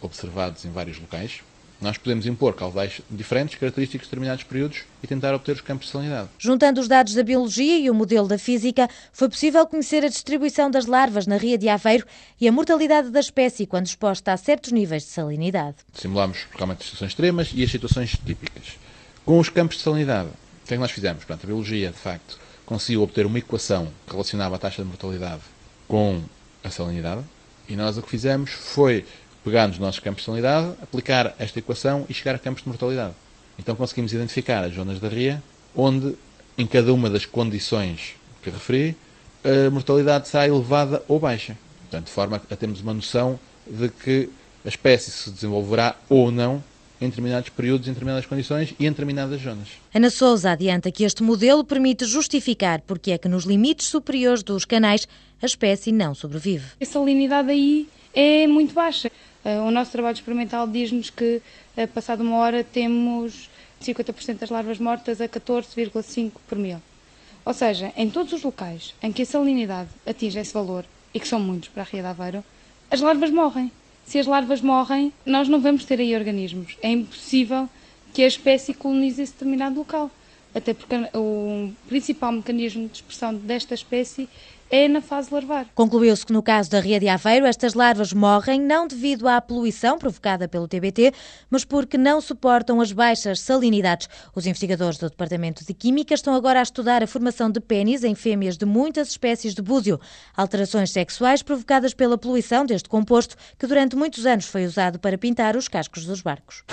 observados 0.00 0.64
em 0.64 0.70
vários 0.70 0.98
locais, 0.98 1.42
nós 1.80 1.96
podemos 1.96 2.26
impor 2.26 2.54
caudais 2.54 3.00
diferentes, 3.08 3.56
característicos 3.58 4.06
de 4.06 4.10
determinados 4.10 4.44
períodos 4.44 4.80
e 5.02 5.06
tentar 5.06 5.34
obter 5.34 5.52
os 5.52 5.60
campos 5.60 5.86
de 5.86 5.92
salinidade. 5.92 6.28
Juntando 6.38 6.80
os 6.80 6.88
dados 6.88 7.14
da 7.14 7.22
biologia 7.22 7.78
e 7.78 7.88
o 7.88 7.94
modelo 7.94 8.26
da 8.26 8.38
física, 8.38 8.88
foi 9.12 9.28
possível 9.28 9.64
conhecer 9.66 10.04
a 10.04 10.08
distribuição 10.08 10.70
das 10.70 10.86
larvas 10.86 11.26
na 11.26 11.36
Ria 11.36 11.56
de 11.56 11.68
Aveiro 11.68 12.04
e 12.40 12.48
a 12.48 12.52
mortalidade 12.52 13.10
da 13.10 13.20
espécie 13.20 13.66
quando 13.66 13.86
exposta 13.86 14.32
a 14.32 14.36
certos 14.36 14.72
níveis 14.72 15.04
de 15.04 15.10
salinidade. 15.10 15.76
Simulamos 15.94 16.46
realmente 16.56 16.80
as 16.80 16.84
situações 16.86 17.10
extremas 17.10 17.50
e 17.54 17.62
as 17.62 17.70
situações 17.70 18.10
típicas. 18.10 18.76
Com 19.24 19.38
os 19.38 19.48
campos 19.48 19.76
de 19.76 19.82
salinidade, 19.82 20.28
o 20.28 20.66
que 20.66 20.74
é 20.74 20.76
que 20.76 20.80
nós 20.80 20.90
fizemos? 20.90 21.24
Portanto, 21.24 21.44
a 21.44 21.46
biologia, 21.46 21.90
de 21.90 21.98
facto, 21.98 22.38
conseguiu 22.66 23.02
obter 23.02 23.24
uma 23.24 23.38
equação 23.38 23.88
que 24.06 24.12
relacionava 24.12 24.56
a 24.56 24.58
taxa 24.58 24.82
de 24.82 24.88
mortalidade 24.88 25.42
com 25.86 26.20
a 26.64 26.70
salinidade 26.70 27.22
e 27.68 27.76
nós 27.76 27.98
o 27.98 28.02
que 28.02 28.08
fizemos 28.08 28.50
foi 28.50 29.04
pegar 29.48 29.66
nos 29.66 29.78
nossos 29.78 29.98
campos 29.98 30.22
de 30.22 30.26
salinidade, 30.26 30.74
aplicar 30.82 31.34
esta 31.38 31.58
equação 31.58 32.04
e 32.08 32.14
chegar 32.14 32.34
a 32.34 32.38
campos 32.38 32.62
de 32.62 32.68
mortalidade. 32.68 33.14
Então 33.58 33.74
conseguimos 33.74 34.12
identificar 34.12 34.62
as 34.62 34.74
zonas 34.74 35.00
da 35.00 35.08
ria 35.08 35.42
onde, 35.74 36.14
em 36.56 36.66
cada 36.66 36.92
uma 36.92 37.08
das 37.08 37.24
condições 37.24 38.14
que 38.42 38.50
referi, 38.50 38.94
a 39.42 39.70
mortalidade 39.70 40.28
será 40.28 40.46
elevada 40.46 41.02
ou 41.08 41.18
baixa. 41.18 41.56
Portanto, 41.82 42.06
de 42.06 42.12
forma 42.12 42.36
a 42.50 42.56
termos 42.56 42.80
uma 42.80 42.92
noção 42.92 43.40
de 43.66 43.88
que 43.88 44.28
a 44.64 44.68
espécie 44.68 45.10
se 45.10 45.30
desenvolverá 45.30 45.96
ou 46.08 46.30
não 46.30 46.62
em 47.00 47.08
determinados 47.08 47.48
períodos, 47.48 47.86
em 47.86 47.92
determinadas 47.92 48.26
condições 48.26 48.74
e 48.78 48.84
em 48.84 48.90
determinadas 48.90 49.40
zonas. 49.40 49.68
Ana 49.94 50.10
Souza 50.10 50.50
adianta 50.50 50.90
que 50.90 51.04
este 51.04 51.22
modelo 51.22 51.64
permite 51.64 52.04
justificar 52.04 52.80
porque 52.82 53.12
é 53.12 53.18
que 53.18 53.28
nos 53.28 53.44
limites 53.44 53.86
superiores 53.86 54.42
dos 54.42 54.64
canais 54.64 55.06
a 55.40 55.46
espécie 55.46 55.92
não 55.92 56.14
sobrevive. 56.14 56.66
A 56.80 56.84
salinidade 56.84 57.50
aí 57.50 57.88
é 58.12 58.46
muito 58.48 58.74
baixa. 58.74 59.10
Uh, 59.44 59.66
o 59.66 59.70
nosso 59.70 59.92
trabalho 59.92 60.14
experimental 60.14 60.66
diz-nos 60.66 61.10
que, 61.10 61.40
uh, 61.76 61.88
passado 61.88 62.22
uma 62.22 62.36
hora, 62.36 62.64
temos 62.64 63.48
50% 63.82 64.38
das 64.38 64.50
larvas 64.50 64.78
mortas 64.78 65.20
a 65.20 65.28
14,5 65.28 66.32
por 66.48 66.58
mil. 66.58 66.80
Ou 67.44 67.54
seja, 67.54 67.92
em 67.96 68.10
todos 68.10 68.32
os 68.32 68.42
locais 68.42 68.94
em 69.02 69.12
que 69.12 69.22
a 69.22 69.26
salinidade 69.26 69.88
atinge 70.06 70.38
esse 70.38 70.52
valor, 70.52 70.84
e 71.14 71.20
que 71.20 71.28
são 71.28 71.40
muitos 71.40 71.68
para 71.68 71.82
a 71.82 71.86
Ria 71.86 72.02
de 72.02 72.08
Aveiro, 72.08 72.44
as 72.90 73.00
larvas 73.00 73.30
morrem. 73.30 73.70
Se 74.04 74.18
as 74.18 74.26
larvas 74.26 74.60
morrem, 74.60 75.12
nós 75.24 75.48
não 75.48 75.60
vamos 75.60 75.84
ter 75.84 76.00
aí 76.00 76.14
organismos. 76.14 76.76
É 76.82 76.90
impossível 76.90 77.68
que 78.14 78.22
a 78.22 78.26
espécie 78.26 78.72
colonize 78.72 79.20
esse 79.20 79.32
determinado 79.32 79.76
local. 79.76 80.10
Até 80.54 80.72
porque 80.72 80.94
o 81.14 81.70
principal 81.88 82.32
mecanismo 82.32 82.88
de 82.88 82.96
expressão 82.96 83.34
desta 83.34 83.74
espécie 83.74 84.28
é 84.70 84.88
na 84.88 85.00
fase 85.00 85.32
larvar. 85.32 85.66
Concluiu-se 85.74 86.24
que 86.24 86.32
no 86.32 86.42
caso 86.42 86.70
da 86.70 86.80
Ria 86.80 87.00
de 87.00 87.08
Aveiro, 87.08 87.46
estas 87.46 87.74
larvas 87.74 88.12
morrem 88.12 88.60
não 88.60 88.86
devido 88.86 89.28
à 89.28 89.40
poluição 89.40 89.98
provocada 89.98 90.48
pelo 90.48 90.68
TBT, 90.68 91.12
mas 91.50 91.64
porque 91.64 91.96
não 91.96 92.20
suportam 92.20 92.80
as 92.80 92.92
baixas 92.92 93.40
salinidades. 93.40 94.08
Os 94.34 94.46
investigadores 94.46 94.98
do 94.98 95.08
Departamento 95.08 95.64
de 95.64 95.74
Química 95.74 96.14
estão 96.14 96.34
agora 96.34 96.60
a 96.60 96.62
estudar 96.62 97.02
a 97.02 97.06
formação 97.06 97.50
de 97.50 97.60
pênis 97.60 98.04
em 98.04 98.14
fêmeas 98.14 98.56
de 98.56 98.64
muitas 98.64 99.08
espécies 99.08 99.54
de 99.54 99.62
búzio, 99.62 100.00
alterações 100.36 100.90
sexuais 100.90 101.42
provocadas 101.42 101.94
pela 101.94 102.18
poluição 102.18 102.64
deste 102.64 102.88
composto 102.88 103.36
que 103.58 103.66
durante 103.66 103.96
muitos 103.96 104.26
anos 104.26 104.46
foi 104.46 104.64
usado 104.64 104.98
para 104.98 105.18
pintar 105.18 105.56
os 105.56 105.68
cascos 105.68 106.04
dos 106.04 106.20
barcos. 106.20 106.64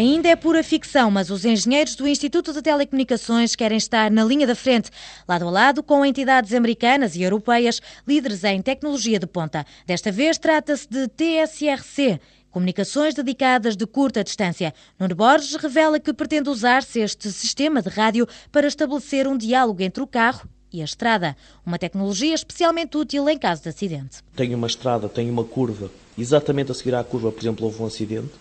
Ainda 0.00 0.30
é 0.30 0.34
pura 0.34 0.64
ficção, 0.64 1.10
mas 1.10 1.28
os 1.28 1.44
engenheiros 1.44 1.94
do 1.94 2.08
Instituto 2.08 2.54
de 2.54 2.62
Telecomunicações 2.62 3.54
querem 3.54 3.76
estar 3.76 4.10
na 4.10 4.24
linha 4.24 4.46
da 4.46 4.54
frente, 4.54 4.90
lado 5.28 5.46
a 5.46 5.50
lado 5.50 5.82
com 5.82 6.02
entidades 6.06 6.54
americanas 6.54 7.16
e 7.16 7.22
europeias 7.22 7.82
líderes 8.08 8.42
em 8.44 8.62
tecnologia 8.62 9.18
de 9.18 9.26
ponta. 9.26 9.66
Desta 9.86 10.10
vez 10.10 10.38
trata-se 10.38 10.88
de 10.88 11.06
TSRC. 11.06 12.18
Comunicações 12.50 13.12
dedicadas 13.12 13.76
de 13.76 13.86
curta 13.86 14.24
distância. 14.24 14.72
Nuno 14.98 15.14
Borges 15.14 15.54
revela 15.56 16.00
que 16.00 16.14
pretende 16.14 16.48
usar-se 16.48 17.00
este 17.00 17.30
sistema 17.30 17.82
de 17.82 17.90
rádio 17.90 18.26
para 18.50 18.66
estabelecer 18.66 19.28
um 19.28 19.36
diálogo 19.36 19.82
entre 19.82 20.02
o 20.02 20.06
carro 20.06 20.48
e 20.72 20.80
a 20.80 20.84
estrada, 20.86 21.36
uma 21.66 21.78
tecnologia 21.78 22.34
especialmente 22.34 22.96
útil 22.96 23.28
em 23.28 23.36
caso 23.36 23.64
de 23.64 23.68
acidente. 23.68 24.22
Tenho 24.34 24.56
uma 24.56 24.66
estrada, 24.66 25.10
tenho 25.10 25.30
uma 25.30 25.44
curva, 25.44 25.90
exatamente 26.16 26.72
a 26.72 26.74
seguir 26.74 26.94
à 26.94 27.04
curva, 27.04 27.30
por 27.30 27.42
exemplo, 27.42 27.66
houve 27.66 27.82
um 27.82 27.86
acidente 27.86 28.32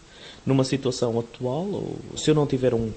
numa 0.46 0.64
situação 0.64 1.20
atual, 1.20 1.66
ou 1.66 1.98
se 2.16 2.30
eu 2.30 2.36
não 2.36 2.46
tiver 2.46 2.74
um, 2.74 2.92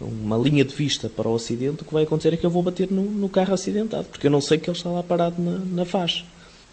uma 0.00 0.36
linha 0.36 0.64
de 0.64 0.74
vista 0.74 1.08
para 1.08 1.28
o 1.28 1.34
acidente, 1.34 1.82
o 1.82 1.84
que 1.84 1.92
vai 1.92 2.04
acontecer 2.04 2.34
é 2.34 2.36
que 2.36 2.46
eu 2.46 2.50
vou 2.50 2.62
bater 2.62 2.90
no, 2.90 3.02
no 3.02 3.28
carro 3.28 3.54
acidentado, 3.54 4.04
porque 4.04 4.26
eu 4.26 4.30
não 4.30 4.40
sei 4.40 4.58
que 4.58 4.68
ele 4.68 4.76
está 4.76 4.90
lá 4.90 5.02
parado 5.02 5.40
na, 5.40 5.58
na 5.58 5.84
faixa. 5.84 6.24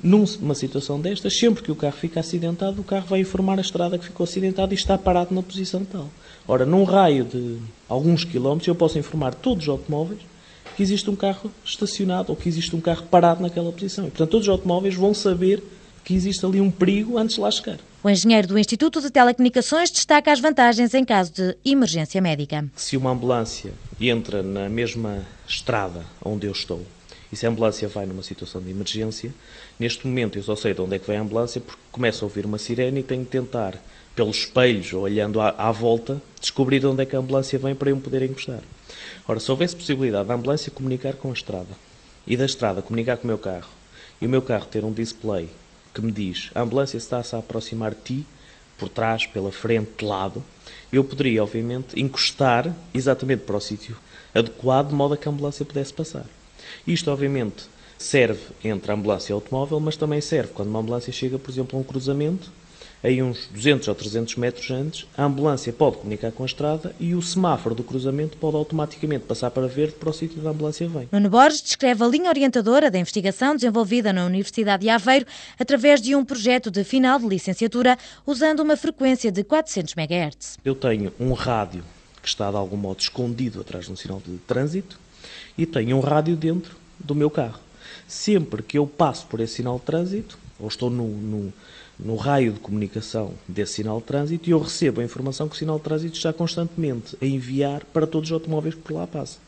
Numa 0.01 0.53
situação 0.53 0.99
destas, 0.99 1.37
sempre 1.37 1.63
que 1.63 1.71
o 1.71 1.75
carro 1.75 1.95
fica 1.95 2.19
acidentado, 2.19 2.81
o 2.81 2.83
carro 2.83 3.05
vai 3.07 3.21
informar 3.21 3.57
a 3.57 3.61
estrada 3.61 3.97
que 3.97 4.03
ficou 4.03 4.25
acidentado 4.25 4.73
e 4.73 4.75
está 4.75 4.97
parado 4.97 5.33
na 5.33 5.41
posição 5.41 5.85
tal. 5.85 6.09
Ora, 6.45 6.65
num 6.65 6.83
raio 6.83 7.23
de 7.23 7.57
alguns 7.87 8.25
quilómetros, 8.25 8.67
eu 8.67 8.75
posso 8.75 8.99
informar 8.99 9.33
todos 9.33 9.63
os 9.63 9.69
automóveis 9.69 10.19
que 10.75 10.83
existe 10.83 11.09
um 11.09 11.15
carro 11.15 11.49
estacionado 11.63 12.31
ou 12.31 12.35
que 12.35 12.49
existe 12.49 12.75
um 12.75 12.81
carro 12.81 13.03
parado 13.03 13.41
naquela 13.41 13.71
posição. 13.71 14.05
E, 14.05 14.09
portanto, 14.09 14.29
todos 14.29 14.47
os 14.47 14.51
automóveis 14.51 14.95
vão 14.95 15.13
saber 15.13 15.63
que 16.03 16.13
existe 16.13 16.45
ali 16.45 16.59
um 16.59 16.69
perigo 16.69 17.17
antes 17.17 17.35
de 17.35 17.41
lá 17.41 17.49
chegar. 17.49 17.79
O 18.05 18.09
engenheiro 18.09 18.49
do 18.49 18.59
Instituto 18.59 18.99
de 18.99 19.09
Telecomunicações 19.09 19.89
destaca 19.89 20.29
as 20.29 20.41
vantagens 20.41 20.93
em 20.93 21.05
caso 21.05 21.31
de 21.31 21.55
emergência 21.63 22.21
médica. 22.21 22.65
Se 22.75 22.97
uma 22.97 23.11
ambulância 23.11 23.71
entra 23.97 24.43
na 24.43 24.67
mesma 24.67 25.25
estrada 25.47 26.05
onde 26.21 26.45
eu 26.45 26.51
estou 26.51 26.85
e 27.31 27.35
se 27.37 27.45
a 27.45 27.49
ambulância 27.49 27.87
vai 27.87 28.05
numa 28.05 28.21
situação 28.21 28.61
de 28.61 28.71
emergência, 28.71 29.33
neste 29.79 30.05
momento 30.05 30.37
eu 30.37 30.43
só 30.43 30.53
sei 30.53 30.73
de 30.73 30.81
onde 30.81 30.97
é 30.97 30.99
que 30.99 31.07
vem 31.07 31.15
a 31.15 31.21
ambulância 31.21 31.61
porque 31.61 31.81
começo 31.93 32.25
a 32.25 32.27
ouvir 32.27 32.45
uma 32.45 32.57
sirene 32.57 32.99
e 32.99 33.03
tenho 33.03 33.23
que 33.23 33.31
tentar, 33.31 33.81
pelos 34.13 34.39
espelhos 34.39 34.91
ou 34.91 35.03
olhando 35.03 35.39
à, 35.39 35.51
à 35.57 35.71
volta, 35.71 36.21
descobrir 36.41 36.81
de 36.81 36.87
onde 36.87 37.03
é 37.03 37.05
que 37.05 37.15
a 37.15 37.19
ambulância 37.19 37.57
vem 37.57 37.73
para 37.73 37.89
eu 37.89 37.95
me 37.95 38.01
poder 38.01 38.21
encostar. 38.23 38.59
Ora, 39.25 39.39
se 39.39 39.49
houvesse 39.49 39.77
possibilidade 39.77 40.27
da 40.27 40.33
ambulância 40.33 40.69
comunicar 40.69 41.13
com 41.13 41.29
a 41.29 41.33
estrada 41.33 41.71
e 42.27 42.35
da 42.35 42.45
estrada 42.45 42.81
comunicar 42.81 43.15
com 43.15 43.23
o 43.23 43.27
meu 43.27 43.37
carro 43.37 43.69
e 44.19 44.25
o 44.25 44.29
meu 44.29 44.41
carro 44.41 44.65
ter 44.65 44.83
um 44.83 44.91
display 44.91 45.47
que 45.93 46.01
me 46.01 46.11
diz 46.11 46.49
a 46.55 46.61
ambulância 46.61 46.97
está-se 46.97 47.35
a 47.35 47.39
aproximar 47.39 47.93
de 47.93 48.01
ti, 48.01 48.27
por 48.77 48.89
trás, 48.89 49.25
pela 49.25 49.51
frente, 49.51 49.91
de 49.97 50.05
lado, 50.05 50.43
eu 50.91 51.03
poderia, 51.03 51.43
obviamente, 51.43 51.99
encostar 51.99 52.75
exatamente 52.93 53.43
para 53.43 53.57
o 53.57 53.61
sítio 53.61 53.95
adequado, 54.33 54.89
de 54.89 54.95
modo 54.95 55.13
a 55.13 55.17
que 55.17 55.27
a 55.27 55.31
ambulância 55.31 55.65
pudesse 55.65 55.93
passar. 55.93 56.25
Isto, 56.85 57.11
obviamente, 57.11 57.65
serve 57.97 58.41
entre 58.63 58.91
a 58.91 58.95
ambulância 58.95 59.31
e 59.31 59.33
o 59.33 59.35
automóvel, 59.35 59.79
mas 59.79 59.95
também 59.95 60.19
serve 60.21 60.51
quando 60.53 60.69
uma 60.69 60.79
ambulância 60.79 61.13
chega, 61.13 61.39
por 61.39 61.51
exemplo, 61.51 61.77
a 61.77 61.81
um 61.81 61.83
cruzamento 61.83 62.51
aí 63.03 63.21
uns 63.21 63.47
200 63.51 63.87
ou 63.87 63.95
300 63.95 64.35
metros 64.37 64.71
antes, 64.71 65.05
a 65.17 65.25
ambulância 65.25 65.73
pode 65.73 65.97
comunicar 65.97 66.31
com 66.31 66.43
a 66.43 66.45
estrada 66.45 66.95
e 66.99 67.13
o 67.13 67.21
semáforo 67.21 67.75
do 67.75 67.83
cruzamento 67.83 68.37
pode 68.37 68.55
automaticamente 68.55 69.25
passar 69.25 69.51
para 69.51 69.67
verde 69.67 69.95
para 69.99 70.09
o 70.09 70.13
sítio 70.13 70.37
onde 70.39 70.47
a 70.47 70.51
ambulância 70.51 70.87
vem. 70.87 71.09
Nuno 71.11 71.29
Borges 71.29 71.61
descreve 71.61 72.03
a 72.03 72.07
linha 72.07 72.29
orientadora 72.29 72.89
da 72.89 72.97
investigação 72.97 73.55
desenvolvida 73.55 74.13
na 74.13 74.25
Universidade 74.25 74.83
de 74.83 74.89
Aveiro 74.89 75.25
através 75.59 76.01
de 76.01 76.15
um 76.15 76.23
projeto 76.23 76.71
de 76.71 76.83
final 76.83 77.19
de 77.19 77.27
licenciatura 77.27 77.97
usando 78.25 78.61
uma 78.61 78.77
frequência 78.77 79.31
de 79.31 79.43
400 79.43 79.93
MHz. 79.97 80.57
Eu 80.63 80.73
tenho 80.73 81.11
um 81.19 81.33
rádio 81.33 81.83
que 82.21 82.29
está 82.29 82.49
de 82.49 82.55
algum 82.55 82.77
modo 82.77 83.01
escondido 83.01 83.59
atrás 83.59 83.85
de 83.85 83.91
um 83.91 83.95
sinal 83.97 84.21
de 84.25 84.37
trânsito 84.47 84.97
e 85.57 85.65
tenho 85.65 85.97
um 85.97 85.99
rádio 85.99 86.37
dentro 86.37 86.75
do 86.97 87.13
meu 87.13 87.29
carro. 87.29 87.59
Sempre 88.07 88.63
que 88.63 88.77
eu 88.77 88.87
passo 88.87 89.25
por 89.27 89.41
esse 89.41 89.55
sinal 89.55 89.77
de 89.77 89.85
trânsito, 89.85 90.37
ou 90.57 90.67
estou 90.67 90.89
no, 90.89 91.07
no 91.07 91.53
no 91.99 92.15
raio 92.15 92.53
de 92.53 92.59
comunicação 92.59 93.33
desse 93.47 93.73
sinal 93.73 93.99
de 93.99 94.05
trânsito 94.05 94.49
e 94.49 94.51
eu 94.51 94.59
recebo 94.59 95.01
a 95.01 95.03
informação 95.03 95.47
que 95.47 95.55
o 95.55 95.57
sinal 95.57 95.77
de 95.77 95.83
trânsito 95.83 96.17
está 96.17 96.33
constantemente 96.33 97.15
a 97.21 97.25
enviar 97.25 97.83
para 97.85 98.07
todos 98.07 98.29
os 98.29 98.33
automóveis 98.33 98.75
que 98.75 98.81
por 98.81 98.93
lá 98.93 99.07
passam. 99.07 99.39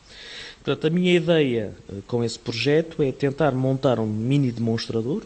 Portanto, 0.64 0.88
a 0.88 0.90
minha 0.90 1.14
ideia 1.14 1.74
eh, 1.90 1.96
com 2.08 2.24
esse 2.24 2.40
projeto 2.40 3.04
é 3.04 3.12
tentar 3.12 3.52
montar 3.52 4.00
um 4.00 4.08
mini 4.08 4.52
demonstrador 4.52 5.24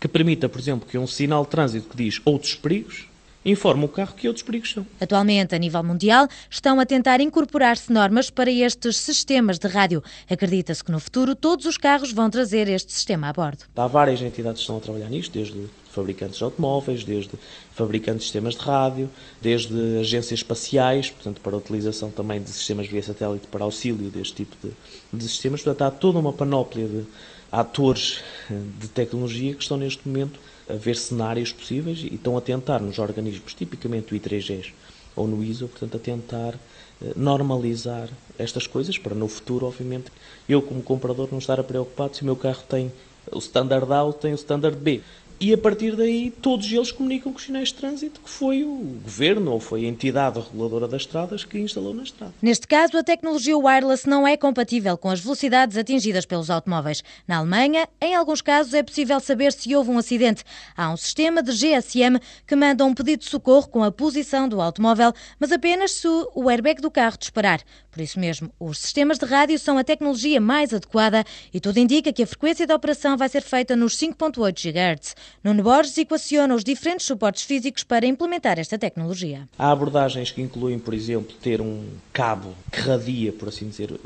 que 0.00 0.06
permita, 0.06 0.48
por 0.48 0.60
exemplo, 0.60 0.88
que 0.88 0.96
um 0.96 1.06
sinal 1.06 1.44
de 1.44 1.50
trânsito 1.50 1.88
que 1.88 1.96
diz 1.96 2.20
outros 2.24 2.54
perigos 2.54 3.07
informa 3.44 3.84
o 3.84 3.88
carro 3.88 4.14
que 4.14 4.28
outros 4.28 4.44
perigos 4.44 4.72
são. 4.72 4.86
Atualmente, 5.00 5.54
a 5.54 5.58
nível 5.58 5.82
mundial, 5.82 6.28
estão 6.50 6.80
a 6.80 6.86
tentar 6.86 7.20
incorporar-se 7.20 7.92
normas 7.92 8.30
para 8.30 8.50
estes 8.50 8.96
sistemas 8.96 9.58
de 9.58 9.68
rádio. 9.68 10.02
Acredita-se 10.28 10.82
que 10.84 10.92
no 10.92 11.00
futuro 11.00 11.34
todos 11.34 11.66
os 11.66 11.76
carros 11.76 12.12
vão 12.12 12.28
trazer 12.30 12.68
este 12.68 12.92
sistema 12.92 13.28
a 13.28 13.32
bordo. 13.32 13.64
Há 13.76 13.86
várias 13.86 14.20
entidades 14.20 14.58
que 14.58 14.62
estão 14.62 14.76
a 14.76 14.80
trabalhar 14.80 15.08
nisto, 15.08 15.32
desde 15.32 15.68
fabricantes 15.90 16.38
de 16.38 16.44
automóveis, 16.44 17.02
desde 17.02 17.30
fabricantes 17.74 18.20
de 18.20 18.24
sistemas 18.24 18.54
de 18.54 18.60
rádio, 18.60 19.10
desde 19.40 19.98
agências 19.98 20.40
espaciais, 20.40 21.10
portanto, 21.10 21.40
para 21.40 21.54
a 21.54 21.58
utilização 21.58 22.10
também 22.10 22.40
de 22.40 22.50
sistemas 22.50 22.86
via 22.86 23.02
satélite 23.02 23.46
para 23.48 23.64
auxílio 23.64 24.10
deste 24.10 24.34
tipo 24.34 24.56
de, 24.62 24.72
de 25.12 25.28
sistemas. 25.28 25.62
Portanto, 25.62 25.82
há 25.82 25.90
toda 25.90 26.18
uma 26.18 26.32
panóplia 26.32 26.86
de 26.86 27.04
atores 27.50 28.20
eh, 28.50 28.54
de 28.78 28.88
tecnologia 28.88 29.54
que 29.54 29.62
estão 29.62 29.76
neste 29.76 30.06
momento 30.06 30.38
a 30.68 30.74
ver 30.74 30.96
cenários 30.96 31.52
possíveis 31.52 32.00
e 32.00 32.14
estão 32.14 32.36
a 32.36 32.40
tentar 32.40 32.80
nos 32.80 32.98
organismos, 32.98 33.54
tipicamente 33.54 34.14
o 34.14 34.18
I3Gs 34.18 34.72
ou 35.16 35.26
no 35.26 35.42
ISO, 35.42 35.66
portanto, 35.68 35.96
a 35.96 36.00
tentar 36.00 36.54
eh, 37.02 37.12
normalizar 37.16 38.08
estas 38.38 38.66
coisas 38.66 38.98
para 38.98 39.14
no 39.14 39.28
futuro, 39.28 39.66
obviamente, 39.66 40.12
eu 40.48 40.62
como 40.62 40.82
comprador 40.82 41.28
não 41.30 41.38
estar 41.38 41.58
a 41.58 41.64
preocupado 41.64 42.16
se 42.16 42.22
o 42.22 42.26
meu 42.26 42.36
carro 42.36 42.62
tem 42.68 42.92
o 43.32 43.38
standard 43.38 43.90
A 43.92 44.02
ou 44.04 44.12
tem 44.12 44.32
o 44.32 44.36
standard 44.36 44.76
B. 44.76 45.02
E 45.40 45.54
a 45.54 45.58
partir 45.58 45.94
daí 45.94 46.32
todos 46.42 46.70
eles 46.70 46.90
comunicam 46.90 47.32
com 47.32 47.38
os 47.38 47.44
sinais 47.44 47.68
de 47.68 47.74
trânsito 47.74 48.20
que 48.20 48.28
foi 48.28 48.64
o 48.64 48.98
governo 49.04 49.52
ou 49.52 49.60
foi 49.60 49.84
a 49.84 49.88
entidade 49.88 50.40
reguladora 50.40 50.88
das 50.88 51.02
estradas 51.02 51.44
que 51.44 51.58
instalou 51.60 51.94
na 51.94 52.02
estrada. 52.02 52.34
Neste 52.42 52.66
caso, 52.66 52.98
a 52.98 53.04
tecnologia 53.04 53.56
wireless 53.56 54.08
não 54.08 54.26
é 54.26 54.36
compatível 54.36 54.98
com 54.98 55.08
as 55.08 55.20
velocidades 55.20 55.76
atingidas 55.76 56.26
pelos 56.26 56.50
automóveis. 56.50 57.04
Na 57.26 57.36
Alemanha, 57.36 57.88
em 58.00 58.16
alguns 58.16 58.42
casos, 58.42 58.74
é 58.74 58.82
possível 58.82 59.20
saber 59.20 59.52
se 59.52 59.74
houve 59.76 59.90
um 59.90 59.98
acidente. 59.98 60.42
Há 60.76 60.90
um 60.90 60.96
sistema 60.96 61.40
de 61.40 61.52
GSM 61.52 62.18
que 62.44 62.56
manda 62.56 62.84
um 62.84 62.92
pedido 62.92 63.20
de 63.20 63.30
socorro 63.30 63.68
com 63.68 63.84
a 63.84 63.92
posição 63.92 64.48
do 64.48 64.60
automóvel, 64.60 65.12
mas 65.38 65.52
apenas 65.52 65.92
se 65.92 66.08
o 66.08 66.48
airbag 66.48 66.80
do 66.80 66.90
carro 66.90 67.16
disparar. 67.16 67.62
Por 67.92 68.02
isso 68.02 68.18
mesmo, 68.18 68.52
os 68.60 68.78
sistemas 68.78 69.18
de 69.18 69.26
rádio 69.26 69.58
são 69.58 69.78
a 69.78 69.84
tecnologia 69.84 70.40
mais 70.40 70.74
adequada 70.74 71.24
e 71.52 71.60
tudo 71.60 71.78
indica 71.78 72.12
que 72.12 72.22
a 72.22 72.26
frequência 72.26 72.66
de 72.66 72.72
operação 72.72 73.16
vai 73.16 73.28
ser 73.28 73.42
feita 73.42 73.74
nos 73.74 73.96
5.8 73.96 74.52
GHz. 74.52 75.16
Nuno 75.42 75.62
Borges 75.62 75.96
equaciona 75.98 76.54
os 76.54 76.64
diferentes 76.64 77.06
suportes 77.06 77.44
físicos 77.44 77.84
para 77.84 78.06
implementar 78.06 78.58
esta 78.58 78.78
tecnologia. 78.78 79.48
Há 79.58 79.70
abordagens 79.70 80.30
que 80.30 80.42
incluem, 80.42 80.78
por 80.78 80.92
exemplo, 80.92 81.34
ter 81.40 81.60
um 81.60 81.84
cabo 82.12 82.54
que 82.72 82.80
radia, 82.80 83.32
por 83.32 83.48
assim 83.48 83.68
dizer, 83.68 83.92
uh, 83.92 83.98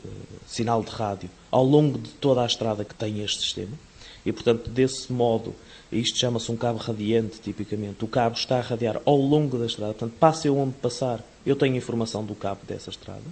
sinal 0.47 0.83
de 0.83 0.91
rádio 0.91 1.31
ao 1.51 1.65
longo 1.65 1.99
de 1.99 2.11
toda 2.11 2.43
a 2.43 2.47
estrada 2.47 2.85
que 2.85 2.95
tem 2.95 3.23
este 3.23 3.41
sistema. 3.41 3.77
E, 4.25 4.33
portanto, 4.33 4.71
desse 4.71 5.13
modo, 5.13 5.55
isto 5.91 6.19
chama-se 6.19 6.51
um 6.51 6.57
cabo 6.57 6.79
radiante, 6.79 7.41
tipicamente. 7.41 8.05
O 8.05 8.09
cabo 8.09 8.37
está 8.37 8.59
a 8.59 8.63
radiar 8.63 9.01
ao 9.05 9.17
longo 9.17 9.59
da 9.59 9.67
estrada. 9.67 9.93
Portanto, 9.93 10.19
passe 10.19 10.49
eu 10.49 10.57
onde 10.57 10.75
passar, 10.75 11.21
eu 11.45 11.57
tenho 11.57 11.77
informação 11.77 12.25
do 12.25 12.35
cabo 12.35 12.61
dessa 12.67 12.91
estrada. 12.91 13.23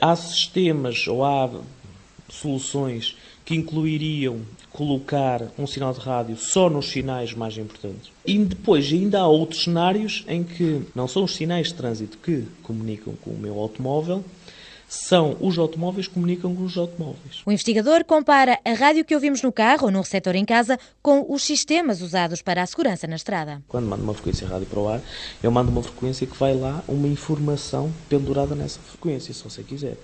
Há 0.00 0.16
sistemas 0.16 1.06
ou 1.06 1.24
há 1.24 1.50
soluções 2.28 3.16
que 3.44 3.54
incluiriam 3.54 4.40
colocar 4.70 5.42
um 5.58 5.66
sinal 5.66 5.92
de 5.92 6.00
rádio 6.00 6.36
só 6.36 6.68
nos 6.68 6.90
sinais 6.90 7.32
mais 7.32 7.56
importantes. 7.56 8.10
E 8.26 8.38
depois 8.38 8.90
ainda 8.92 9.20
há 9.20 9.28
outros 9.28 9.64
cenários 9.64 10.24
em 10.26 10.42
que 10.42 10.82
não 10.94 11.06
são 11.06 11.24
os 11.24 11.34
sinais 11.34 11.68
de 11.68 11.74
trânsito 11.74 12.18
que 12.18 12.44
comunicam 12.62 13.14
com 13.22 13.30
o 13.30 13.38
meu 13.38 13.58
automóvel, 13.58 14.24
são 14.88 15.36
os 15.40 15.58
automóveis 15.58 16.06
que 16.06 16.14
comunicam 16.14 16.54
com 16.54 16.62
os 16.62 16.76
automóveis. 16.76 17.42
O 17.44 17.52
investigador 17.52 18.04
compara 18.04 18.58
a 18.64 18.72
rádio 18.72 19.04
que 19.04 19.14
ouvimos 19.14 19.42
no 19.42 19.52
carro 19.52 19.86
ou 19.86 19.90
no 19.90 20.00
receptor 20.00 20.36
em 20.36 20.44
casa 20.44 20.78
com 21.02 21.24
os 21.28 21.42
sistemas 21.42 22.00
usados 22.00 22.42
para 22.42 22.62
a 22.62 22.66
segurança 22.66 23.06
na 23.06 23.16
estrada. 23.16 23.62
Quando 23.68 23.86
mando 23.86 24.02
uma 24.02 24.14
frequência 24.14 24.46
rádio 24.46 24.66
para 24.66 24.80
o 24.80 24.88
ar, 24.88 25.00
eu 25.42 25.50
mando 25.50 25.70
uma 25.70 25.82
frequência 25.82 26.26
que 26.26 26.36
vai 26.36 26.54
lá 26.54 26.82
uma 26.86 27.08
informação 27.08 27.92
pendurada 28.08 28.54
nessa 28.54 28.80
frequência, 28.80 29.32
se 29.32 29.42
você 29.42 29.62
quiser. 29.62 29.96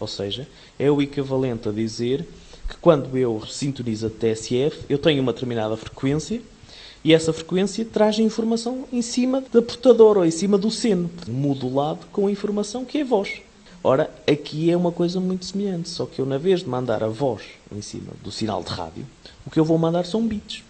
Ou 0.00 0.06
seja, 0.06 0.48
é 0.78 0.90
o 0.90 1.00
equivalente 1.00 1.68
a 1.68 1.72
dizer 1.72 2.26
que 2.68 2.76
quando 2.76 3.16
eu 3.16 3.42
sintonizo 3.46 4.06
a 4.06 4.10
TSF, 4.10 4.84
eu 4.88 4.98
tenho 4.98 5.22
uma 5.22 5.32
determinada 5.32 5.76
frequência 5.76 6.40
e 7.04 7.12
essa 7.12 7.32
frequência 7.32 7.84
traz 7.84 8.18
informação 8.18 8.84
em 8.92 9.02
cima 9.02 9.42
da 9.52 9.60
portadora 9.60 10.20
ou 10.20 10.24
em 10.24 10.30
cima 10.30 10.56
do 10.56 10.70
seno, 10.70 11.10
modulado 11.28 12.06
com 12.12 12.26
a 12.26 12.30
informação 12.30 12.84
que 12.84 12.98
é 12.98 13.02
a 13.02 13.04
voz. 13.04 13.42
Ora, 13.84 14.08
aqui 14.28 14.70
é 14.70 14.76
uma 14.76 14.92
coisa 14.92 15.18
muito 15.18 15.44
semelhante, 15.44 15.88
só 15.88 16.06
que 16.06 16.20
eu, 16.20 16.26
na 16.26 16.38
vez 16.38 16.60
de 16.60 16.68
mandar 16.68 17.02
a 17.02 17.08
voz 17.08 17.42
em 17.74 17.82
cima 17.82 18.12
do 18.22 18.30
sinal 18.30 18.62
de 18.62 18.70
rádio, 18.70 19.04
o 19.44 19.50
que 19.50 19.58
eu 19.58 19.64
vou 19.64 19.76
mandar 19.76 20.06
são 20.06 20.24
bits. 20.24 20.62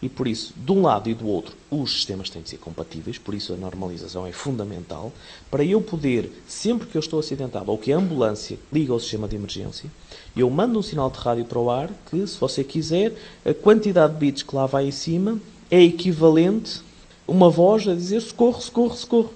E 0.00 0.08
por 0.08 0.28
isso, 0.28 0.54
de 0.56 0.70
um 0.70 0.82
lado 0.82 1.10
e 1.10 1.14
do 1.14 1.26
outro, 1.26 1.56
os 1.68 1.92
sistemas 1.92 2.30
têm 2.30 2.40
de 2.40 2.50
ser 2.50 2.58
compatíveis, 2.58 3.18
por 3.18 3.34
isso 3.34 3.52
a 3.52 3.56
normalização 3.56 4.26
é 4.26 4.30
fundamental, 4.30 5.12
para 5.50 5.64
eu 5.64 5.80
poder, 5.80 6.30
sempre 6.46 6.86
que 6.86 6.96
eu 6.96 7.00
estou 7.00 7.18
acidentado 7.18 7.70
ou 7.70 7.76
que 7.76 7.92
a 7.92 7.96
ambulância 7.96 8.58
liga 8.72 8.92
ao 8.92 9.00
sistema 9.00 9.26
de 9.26 9.34
emergência, 9.34 9.90
eu 10.36 10.48
mando 10.48 10.78
um 10.78 10.82
sinal 10.82 11.10
de 11.10 11.18
rádio 11.18 11.44
para 11.44 11.58
o 11.58 11.68
ar 11.68 11.90
que, 12.08 12.24
se 12.26 12.38
você 12.38 12.62
quiser, 12.62 13.12
a 13.44 13.52
quantidade 13.52 14.12
de 14.12 14.20
bits 14.20 14.42
que 14.44 14.54
lá 14.54 14.66
vai 14.66 14.86
em 14.86 14.92
cima 14.92 15.40
é 15.68 15.82
equivalente 15.82 16.80
a 17.26 17.32
uma 17.32 17.50
voz 17.50 17.88
a 17.88 17.94
dizer 17.94 18.20
socorro, 18.20 18.60
socorro, 18.60 18.94
socorro. 18.94 19.34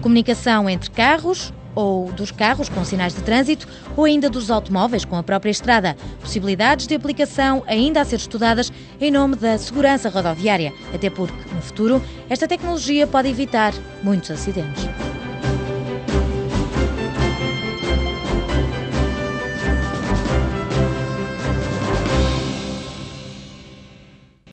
Comunicação 0.00 0.68
entre 0.68 0.90
carros 0.90 1.52
ou 1.74 2.12
dos 2.12 2.30
carros 2.30 2.68
com 2.68 2.84
sinais 2.84 3.14
de 3.14 3.22
trânsito 3.22 3.66
ou 3.96 4.04
ainda 4.04 4.28
dos 4.28 4.50
automóveis 4.50 5.04
com 5.04 5.16
a 5.16 5.22
própria 5.22 5.50
estrada. 5.50 5.96
Possibilidades 6.20 6.86
de 6.86 6.94
aplicação 6.94 7.62
ainda 7.66 8.00
a 8.00 8.04
ser 8.04 8.16
estudadas 8.16 8.72
em 9.00 9.10
nome 9.10 9.36
da 9.36 9.56
segurança 9.58 10.08
rodoviária, 10.08 10.72
até 10.94 11.08
porque, 11.10 11.54
no 11.54 11.62
futuro, 11.62 12.02
esta 12.28 12.48
tecnologia 12.48 13.06
pode 13.06 13.28
evitar 13.28 13.72
muitos 14.02 14.30
acidentes. 14.30 14.86